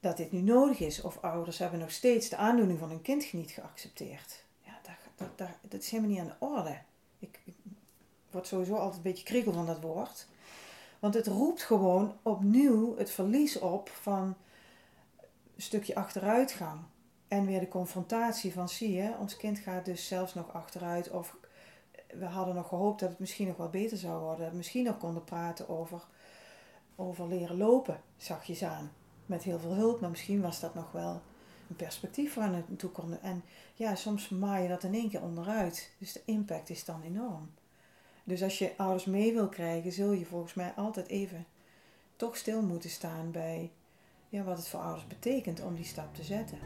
dat 0.01 0.17
dit 0.17 0.33
nu 0.33 0.41
nodig 0.41 0.81
is. 0.81 1.01
Of 1.01 1.19
ouders 1.21 1.59
hebben 1.59 1.79
nog 1.79 1.91
steeds 1.91 2.29
de 2.29 2.37
aandoening 2.37 2.79
van 2.79 2.89
hun 2.89 3.03
kind 3.03 3.33
niet 3.33 3.51
geaccepteerd. 3.51 4.45
Ja, 4.61 4.79
dat, 4.83 5.29
dat, 5.37 5.49
dat, 5.69 5.81
is 5.83 5.91
helemaal 5.91 6.11
niet 6.11 6.21
aan 6.21 6.37
de 6.39 6.47
orde. 6.47 6.79
Ik, 7.19 7.41
ik 7.45 7.55
word 8.31 8.47
sowieso 8.47 8.75
altijd 8.75 8.97
een 8.97 9.03
beetje 9.03 9.25
kriegel 9.25 9.53
van 9.53 9.67
dat 9.67 9.81
woord. 9.81 10.27
Want 10.99 11.15
het 11.15 11.27
roept 11.27 11.63
gewoon 11.63 12.17
opnieuw 12.23 12.97
het 12.97 13.11
verlies 13.11 13.59
op 13.59 13.89
van 13.89 14.37
een 15.57 15.63
stukje 15.63 15.95
achteruitgang. 15.95 16.81
En 17.29 17.47
weer 17.47 17.61
de 17.61 17.69
confrontatie 17.69 18.53
van 18.53 18.69
zie 18.69 18.93
je, 18.93 19.15
ons 19.21 19.37
kind 19.37 19.59
gaat 19.59 19.85
dus 19.85 20.07
zelfs 20.07 20.35
nog 20.35 20.53
achteruit. 20.53 21.11
Of 21.11 21.37
we 22.07 22.25
hadden 22.25 22.55
nog 22.55 22.69
gehoopt 22.69 23.01
dat 23.01 23.09
het 23.09 23.19
misschien 23.19 23.47
nog 23.47 23.57
wel 23.57 23.71
beter 23.71 23.97
zou 23.97 24.21
worden. 24.21 24.41
Dat 24.41 24.51
we 24.51 24.57
misschien 24.57 24.85
nog 24.85 24.99
konden 24.99 25.25
praten 25.25 25.69
over, 25.69 26.03
over 26.97 27.29
leren 27.29 27.57
lopen, 27.57 28.01
zachtjes 28.17 28.63
aan. 28.63 28.93
Met 29.27 29.43
heel 29.43 29.59
veel 29.59 29.75
hulp, 29.75 30.01
maar 30.01 30.11
misschien 30.11 30.41
was 30.41 30.61
dat 30.61 30.75
nog 30.75 30.93
wel 30.93 31.23
een 31.69 31.77
perspectief 31.77 32.35
waar 32.35 32.55
het 32.55 32.79
toe 32.79 32.91
kon. 32.91 33.21
En 33.21 33.43
ja, 33.75 33.95
soms 33.95 34.29
maai 34.29 34.63
je 34.63 34.69
dat 34.69 34.83
in 34.83 34.95
één 34.95 35.11
keer 35.11 35.23
onderuit. 35.23 35.91
Dus 35.99 36.13
de 36.13 36.23
impact 36.25 36.71
is 36.71 36.85
dan 36.85 37.03
enorm. 37.03 37.51
Dus 38.25 38.43
als 38.43 38.59
je 38.59 38.73
ouders 38.77 39.05
mee 39.05 39.33
wil 39.33 39.49
krijgen, 39.49 39.93
zul 39.93 40.13
je 40.13 40.27
volgens 40.27 40.55
mij 40.55 40.73
altijd 40.77 41.07
even 41.07 41.47
toch 42.17 42.37
stil 42.37 42.63
moeten 42.63 42.91
staan 42.91 43.31
bij 43.31 43.71
ja, 44.29 44.43
wat 44.43 44.57
het 44.57 44.69
voor 44.69 44.81
ouders 44.81 45.07
betekent 45.07 45.63
om 45.63 45.75
die 45.75 45.85
stap 45.85 46.15
te 46.15 46.23
zetten. 46.23 46.59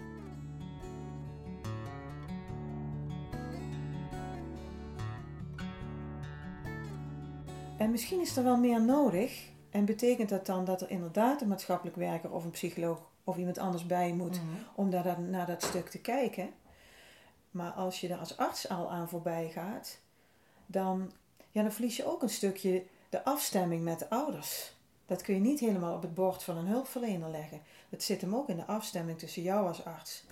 En 7.78 7.90
misschien 7.90 8.20
is 8.20 8.36
er 8.36 8.44
wel 8.44 8.56
meer 8.56 8.82
nodig. 8.82 9.49
En 9.70 9.84
betekent 9.84 10.28
dat 10.28 10.46
dan 10.46 10.64
dat 10.64 10.80
er 10.80 10.90
inderdaad 10.90 11.40
een 11.40 11.48
maatschappelijk 11.48 11.96
werker 11.96 12.30
of 12.32 12.44
een 12.44 12.50
psycholoog 12.50 12.98
of 13.24 13.36
iemand 13.36 13.58
anders 13.58 13.86
bij 13.86 14.12
moet 14.12 14.36
Mhm. 14.42 14.46
om 14.74 14.90
daar 14.90 15.02
dan 15.02 15.30
naar 15.30 15.46
dat 15.46 15.62
stuk 15.62 15.88
te 15.88 15.98
kijken. 16.00 16.50
Maar 17.50 17.70
als 17.70 18.00
je 18.00 18.08
er 18.08 18.18
als 18.18 18.36
arts 18.36 18.68
al 18.68 18.90
aan 18.90 19.08
voorbij 19.08 19.48
gaat, 19.48 19.98
dan, 20.66 21.12
ja, 21.50 21.62
dan 21.62 21.72
verlies 21.72 21.96
je 21.96 22.06
ook 22.12 22.22
een 22.22 22.28
stukje 22.30 22.84
de 23.08 23.24
afstemming 23.24 23.82
met 23.82 23.98
de 23.98 24.10
ouders. 24.10 24.72
Dat 25.06 25.22
kun 25.22 25.34
je 25.34 25.40
niet 25.40 25.60
helemaal 25.60 25.94
op 25.94 26.02
het 26.02 26.14
bord 26.14 26.42
van 26.42 26.56
een 26.56 26.66
hulpverlener 26.66 27.30
leggen. 27.30 27.60
Het 27.88 28.02
zit 28.02 28.20
hem 28.20 28.34
ook 28.34 28.48
in 28.48 28.56
de 28.56 28.66
afstemming 28.66 29.18
tussen 29.18 29.42
jou 29.42 29.66
als 29.66 29.84
arts 29.84 30.24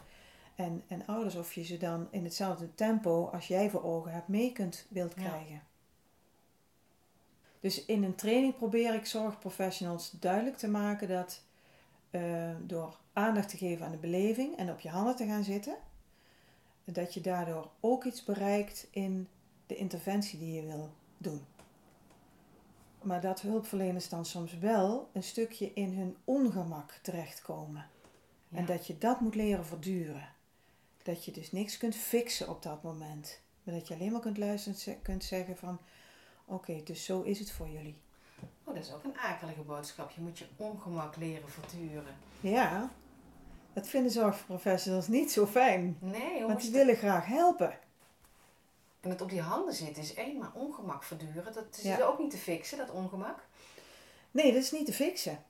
en, 0.55 0.83
en 0.89 1.07
ouders. 1.07 1.35
Of 1.35 1.53
je 1.53 1.65
ze 1.65 1.77
dan 1.77 2.09
in 2.11 2.25
hetzelfde 2.25 2.75
tempo 2.75 3.27
als 3.33 3.47
jij 3.49 3.71
voor 3.71 3.85
ogen 3.85 4.13
hebt 4.13 4.29
mee 4.29 4.53
kunt 4.53 4.87
wilt 4.89 5.15
Ja. 5.17 5.23
Dus 7.61 7.85
in 7.85 8.03
een 8.03 8.15
training 8.15 8.57
probeer 8.57 8.95
ik 8.95 9.07
zorgprofessionals 9.07 10.11
duidelijk 10.11 10.57
te 10.57 10.69
maken 10.69 11.09
dat 11.09 11.43
eh, 12.11 12.51
door 12.67 12.99
aandacht 13.13 13.49
te 13.49 13.57
geven 13.57 13.87
aan 13.87 13.93
de 13.93 13.99
beleving 13.99 14.57
en 14.57 14.71
op 14.71 14.81
je 14.81 14.89
handen 14.89 15.17
te 15.17 15.27
gaan 15.27 15.45
zitten, 15.45 15.77
dat 16.85 17.15
je 17.15 17.21
daardoor 17.21 17.71
ook 17.81 18.05
iets 18.05 18.25
bereikt 18.25 18.87
in 18.91 19.29
de 19.67 19.77
interventie 19.77 20.39
die 20.39 20.53
je 20.53 20.67
wil 20.67 20.91
doen. 21.19 21.45
Maar 23.03 23.21
dat 23.21 23.41
hulpverleners 23.41 24.09
dan 24.09 24.25
soms 24.25 24.59
wel 24.59 25.09
een 25.13 25.23
stukje 25.23 25.73
in 25.75 25.93
hun 25.93 26.17
ongemak 26.25 26.99
terechtkomen. 27.03 27.87
En 28.53 28.67
dat 28.67 28.87
je 28.87 28.99
dat 28.99 29.21
moet 29.21 29.35
leren 29.35 29.67
verduren. 29.67 30.29
Dat 31.03 31.25
je 31.25 31.33
dus 31.33 31.53
niks 31.53 31.79
kunt 31.79 31.97
fixen 31.97 32.49
op 32.49 32.63
dat 32.63 32.83
moment. 32.83 33.41
Maar 33.63 33.75
dat 33.75 33.89
je 33.89 33.95
alleen 33.95 34.13
maar 34.13 34.21
kunt 34.21 34.39
luisteren 34.39 34.95
en 34.95 35.03
kunt 35.03 35.25
zeggen 35.25 35.57
van... 35.57 35.81
Oké, 36.51 36.83
dus 36.85 37.05
zo 37.05 37.23
is 37.23 37.39
het 37.39 37.51
voor 37.53 37.69
jullie. 37.69 37.97
Oh, 38.65 38.75
dat 38.75 38.85
is 38.85 38.93
ook 38.93 39.05
een 39.05 39.19
akelige 39.19 39.61
boodschap. 39.61 40.11
Je 40.11 40.21
moet 40.21 40.39
je 40.39 40.47
ongemak 40.57 41.17
leren 41.17 41.49
verduren. 41.49 42.15
Ja, 42.41 42.91
dat 43.73 43.87
vinden 43.89 44.11
zorgprofessionals 44.13 45.09
niet 45.09 45.33
zo 45.33 45.47
fijn. 45.47 45.97
Nee, 46.01 46.45
Want 46.47 46.61
die 46.61 46.71
willen 46.71 46.97
graag 46.97 47.27
helpen. 47.27 47.79
En 49.01 49.11
het 49.11 49.21
op 49.21 49.31
die 49.31 49.41
handen 49.41 49.75
zitten 49.75 50.03
is 50.03 50.15
één, 50.15 50.39
maar 50.39 50.51
ongemak 50.55 51.03
verduren, 51.03 51.53
dat 51.53 51.65
is 51.77 51.83
Ja. 51.83 52.01
ook 52.05 52.19
niet 52.19 52.31
te 52.31 52.37
fixen, 52.37 52.79
dat 52.79 52.91
ongemak. 52.91 53.47
Nee, 54.31 54.53
dat 54.53 54.63
is 54.63 54.73
niet 54.73 54.87
te 54.87 54.93
fixen. 54.93 55.45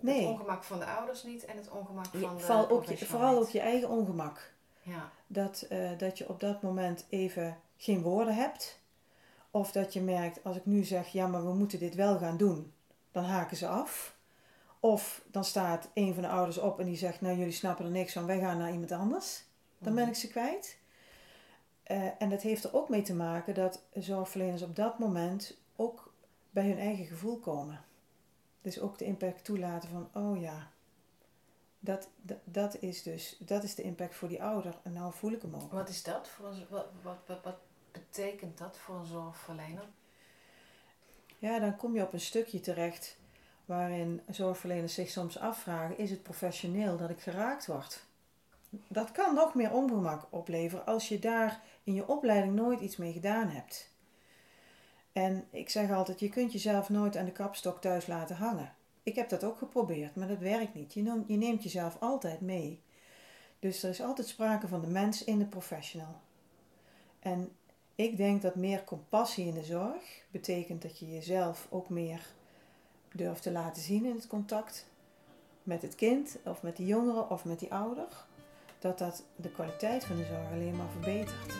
Nee. 0.00 0.20
Het 0.20 0.28
ongemak 0.28 0.64
van 0.64 0.78
de 0.78 0.84
ouders 0.84 1.22
niet 1.22 1.44
en 1.44 1.56
het 1.56 1.70
ongemak 1.70 2.06
van 2.06 2.20
de 2.36 2.42
Vooral 2.42 2.68
ook, 2.68 2.84
je, 2.84 3.06
vooral 3.06 3.38
ook 3.38 3.48
je 3.48 3.60
eigen 3.60 3.88
ongemak. 3.88 4.52
Ja, 4.82 5.10
Dat, 5.26 5.66
eh, 5.68 5.90
dat 5.98 6.18
je 6.18 6.28
op 6.28 6.40
dat 6.40 6.62
moment 6.62 7.06
even 7.08 7.58
geen 7.76 8.02
woorden 8.02 8.34
hebt. 8.34 8.80
Of 9.54 9.72
dat 9.72 9.92
je 9.92 10.00
merkt, 10.00 10.44
als 10.44 10.56
ik 10.56 10.66
nu 10.66 10.84
zeg, 10.84 11.08
ja, 11.08 11.26
maar 11.26 11.44
we 11.44 11.54
moeten 11.54 11.78
dit 11.78 11.94
wel 11.94 12.18
gaan 12.18 12.36
doen, 12.36 12.72
dan 13.10 13.24
haken 13.24 13.56
ze 13.56 13.68
af. 13.68 14.16
Of 14.80 15.24
dan 15.30 15.44
staat 15.44 15.88
een 15.94 16.14
van 16.14 16.22
de 16.22 16.28
ouders 16.28 16.58
op 16.58 16.80
en 16.80 16.86
die 16.86 16.96
zegt, 16.96 17.20
nou 17.20 17.36
jullie 17.36 17.52
snappen 17.52 17.84
er 17.84 17.90
niks 17.90 18.12
van, 18.12 18.26
wij 18.26 18.38
gaan 18.38 18.58
naar 18.58 18.72
iemand 18.72 18.92
anders. 18.92 19.44
Dan 19.78 19.94
ben 19.94 20.08
ik 20.08 20.14
ze 20.14 20.28
kwijt. 20.28 20.78
Eh, 21.82 22.06
en 22.18 22.30
dat 22.30 22.42
heeft 22.42 22.64
er 22.64 22.74
ook 22.74 22.88
mee 22.88 23.02
te 23.02 23.14
maken 23.14 23.54
dat 23.54 23.82
zorgverleners 23.92 24.62
op 24.62 24.76
dat 24.76 24.98
moment 24.98 25.56
ook 25.76 26.12
bij 26.50 26.66
hun 26.66 26.78
eigen 26.78 27.04
gevoel 27.04 27.38
komen. 27.38 27.84
Dus 28.62 28.80
ook 28.80 28.98
de 28.98 29.04
impact 29.04 29.44
toelaten 29.44 29.88
van, 29.88 30.08
oh 30.12 30.40
ja, 30.40 30.70
dat, 31.80 32.08
dat, 32.16 32.38
dat 32.44 32.76
is 32.80 33.02
dus, 33.02 33.36
dat 33.38 33.62
is 33.62 33.74
de 33.74 33.82
impact 33.82 34.14
voor 34.14 34.28
die 34.28 34.42
ouder. 34.42 34.78
En 34.82 34.92
nou 34.92 35.12
voel 35.12 35.32
ik 35.32 35.42
hem 35.42 35.54
ook. 35.54 35.72
Wat 35.72 35.88
is 35.88 36.02
dat 36.02 36.28
voor 36.28 36.54
wat, 36.68 36.86
wat, 37.02 37.40
wat 37.42 37.56
betekent 38.14 38.58
dat 38.58 38.78
voor 38.78 38.96
een 38.96 39.06
zorgverlener? 39.06 39.88
Ja, 41.38 41.58
dan 41.58 41.76
kom 41.76 41.94
je 41.94 42.02
op 42.02 42.12
een 42.12 42.20
stukje 42.20 42.60
terecht 42.60 43.18
waarin 43.64 44.20
zorgverleners 44.30 44.94
zich 44.94 45.10
soms 45.10 45.38
afvragen: 45.38 45.98
is 45.98 46.10
het 46.10 46.22
professioneel 46.22 46.96
dat 46.96 47.10
ik 47.10 47.20
geraakt 47.20 47.66
word? 47.66 48.04
Dat 48.88 49.12
kan 49.12 49.34
nog 49.34 49.54
meer 49.54 49.72
ongemak 49.72 50.26
opleveren 50.30 50.86
als 50.86 51.08
je 51.08 51.18
daar 51.18 51.60
in 51.82 51.94
je 51.94 52.08
opleiding 52.08 52.54
nooit 52.54 52.80
iets 52.80 52.96
mee 52.96 53.12
gedaan 53.12 53.48
hebt. 53.48 53.90
En 55.12 55.46
ik 55.50 55.68
zeg 55.68 55.90
altijd: 55.90 56.20
je 56.20 56.28
kunt 56.28 56.52
jezelf 56.52 56.88
nooit 56.88 57.16
aan 57.16 57.24
de 57.24 57.32
kapstok 57.32 57.80
thuis 57.80 58.06
laten 58.06 58.36
hangen. 58.36 58.74
Ik 59.02 59.14
heb 59.14 59.28
dat 59.28 59.44
ook 59.44 59.58
geprobeerd, 59.58 60.16
maar 60.16 60.28
dat 60.28 60.38
werkt 60.38 60.74
niet. 60.74 60.92
Je 60.92 61.22
neemt 61.26 61.62
jezelf 61.62 61.96
altijd 62.00 62.40
mee. 62.40 62.82
Dus 63.58 63.82
er 63.82 63.90
is 63.90 64.02
altijd 64.02 64.28
sprake 64.28 64.68
van 64.68 64.80
de 64.80 64.86
mens 64.86 65.24
in 65.24 65.38
de 65.38 65.46
professional. 65.46 66.20
En 67.18 67.56
ik 67.94 68.16
denk 68.16 68.42
dat 68.42 68.54
meer 68.54 68.84
compassie 68.84 69.46
in 69.46 69.54
de 69.54 69.64
zorg 69.64 70.24
betekent 70.30 70.82
dat 70.82 70.98
je 70.98 71.12
jezelf 71.12 71.66
ook 71.70 71.88
meer 71.88 72.26
durft 73.12 73.42
te 73.42 73.50
laten 73.50 73.82
zien 73.82 74.04
in 74.04 74.14
het 74.14 74.26
contact 74.26 74.86
met 75.62 75.82
het 75.82 75.94
kind 75.94 76.38
of 76.44 76.62
met 76.62 76.76
die 76.76 76.86
jongere 76.86 77.28
of 77.28 77.44
met 77.44 77.58
die 77.58 77.72
ouder. 77.72 78.24
Dat 78.78 78.98
dat 78.98 79.24
de 79.36 79.50
kwaliteit 79.50 80.04
van 80.04 80.16
de 80.16 80.24
zorg 80.24 80.50
alleen 80.52 80.76
maar 80.76 80.90
verbetert. 80.90 81.54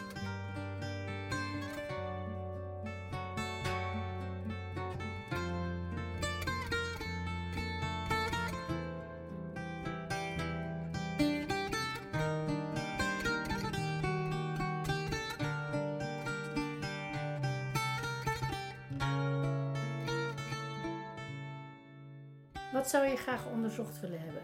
Wat 22.72 22.90
zou 22.90 23.06
je 23.06 23.16
graag 23.16 23.46
onderzocht 23.46 24.00
willen 24.00 24.20
hebben? 24.20 24.42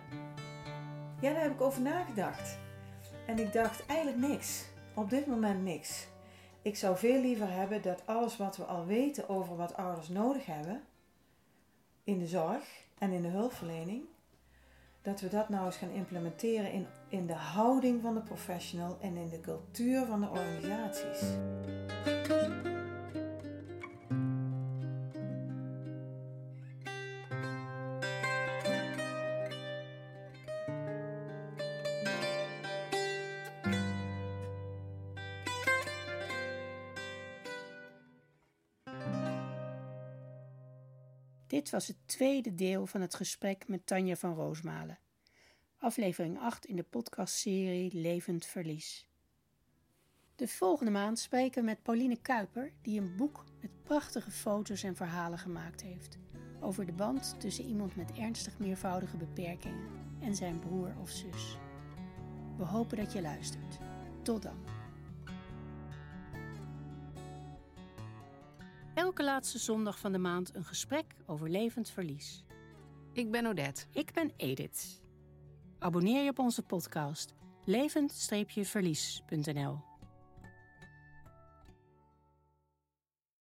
Ja, 1.21 1.33
daar 1.33 1.43
heb 1.43 1.53
ik 1.53 1.61
over 1.61 1.83
nagedacht. 1.83 2.59
En 3.27 3.39
ik 3.39 3.53
dacht 3.53 3.87
eigenlijk 3.87 4.29
niks. 4.29 4.65
Op 4.95 5.11
dit 5.11 5.27
moment 5.27 5.63
niks. 5.63 6.07
Ik 6.63 6.77
zou 6.77 6.97
veel 6.97 7.21
liever 7.21 7.51
hebben 7.51 7.83
dat 7.83 8.03
alles 8.07 8.37
wat 8.37 8.57
we 8.57 8.65
al 8.65 8.87
weten 8.87 9.29
over 9.29 9.57
wat 9.57 9.77
ouders 9.77 10.09
nodig 10.09 10.47
hebben 10.47 10.83
in 12.05 12.19
de 12.19 12.27
zorg 12.27 12.65
en 12.99 13.13
in 13.13 13.23
de 13.23 13.29
hulpverlening, 13.29 14.05
dat 15.03 15.21
we 15.21 15.29
dat 15.29 15.49
nou 15.49 15.67
eens 15.67 15.77
gaan 15.77 15.91
implementeren 15.91 16.73
in, 16.73 16.87
in 17.09 17.27
de 17.27 17.35
houding 17.35 18.03
van 18.03 18.15
de 18.15 18.23
professional 18.23 18.99
en 19.01 19.17
in 19.17 19.29
de 19.29 19.41
cultuur 19.41 20.07
van 20.07 20.21
de 20.21 20.29
organisaties. 20.29 21.21
Dit 41.59 41.71
was 41.71 41.87
het 41.87 41.97
tweede 42.07 42.55
deel 42.55 42.87
van 42.87 43.01
het 43.01 43.15
gesprek 43.15 43.69
met 43.69 43.87
Tanja 43.87 44.17
van 44.17 44.35
Roosmalen. 44.35 44.99
Aflevering 45.79 46.39
8 46.39 46.67
in 46.67 46.77
de 46.77 46.83
podcastserie 46.83 47.95
Levend 47.95 48.47
Verlies. 48.47 49.07
De 50.37 50.49
volgende 50.49 50.91
maand 50.91 51.19
spreken 51.19 51.61
we 51.61 51.67
met 51.67 51.83
Pauline 51.83 52.21
Kuiper, 52.21 52.73
die 52.83 53.01
een 53.01 53.17
boek 53.17 53.45
met 53.61 53.83
prachtige 53.83 54.31
foto's 54.31 54.83
en 54.83 54.97
verhalen 54.97 55.39
gemaakt 55.39 55.83
heeft 55.83 56.19
over 56.61 56.87
de 56.87 56.93
band 56.93 57.41
tussen 57.41 57.65
iemand 57.65 57.97
met 57.97 58.13
ernstig 58.13 58.59
meervoudige 58.59 59.17
beperkingen 59.17 59.89
en 60.21 60.35
zijn 60.35 60.59
broer 60.59 60.95
of 61.01 61.11
zus. 61.11 61.57
We 62.57 62.65
hopen 62.65 62.97
dat 62.97 63.13
je 63.13 63.23
luistert. 63.23 63.79
Tot 64.23 64.43
dan. 64.43 64.78
Elke 69.19 69.31
laatste 69.31 69.59
zondag 69.59 69.99
van 69.99 70.13
de 70.13 70.19
maand 70.19 70.55
een 70.55 70.65
gesprek 70.65 71.05
over 71.27 71.51
levend 71.51 71.91
verlies. 71.91 72.45
Ik 73.13 73.31
ben 73.31 73.47
Odette. 73.47 73.85
Ik 73.93 74.13
ben 74.13 74.33
Edith. 74.37 75.03
Abonneer 75.79 76.25
je 76.25 76.31
op 76.31 76.39
onze 76.39 76.63
podcast 76.63 77.35
levend-verlies.nl 77.65 79.88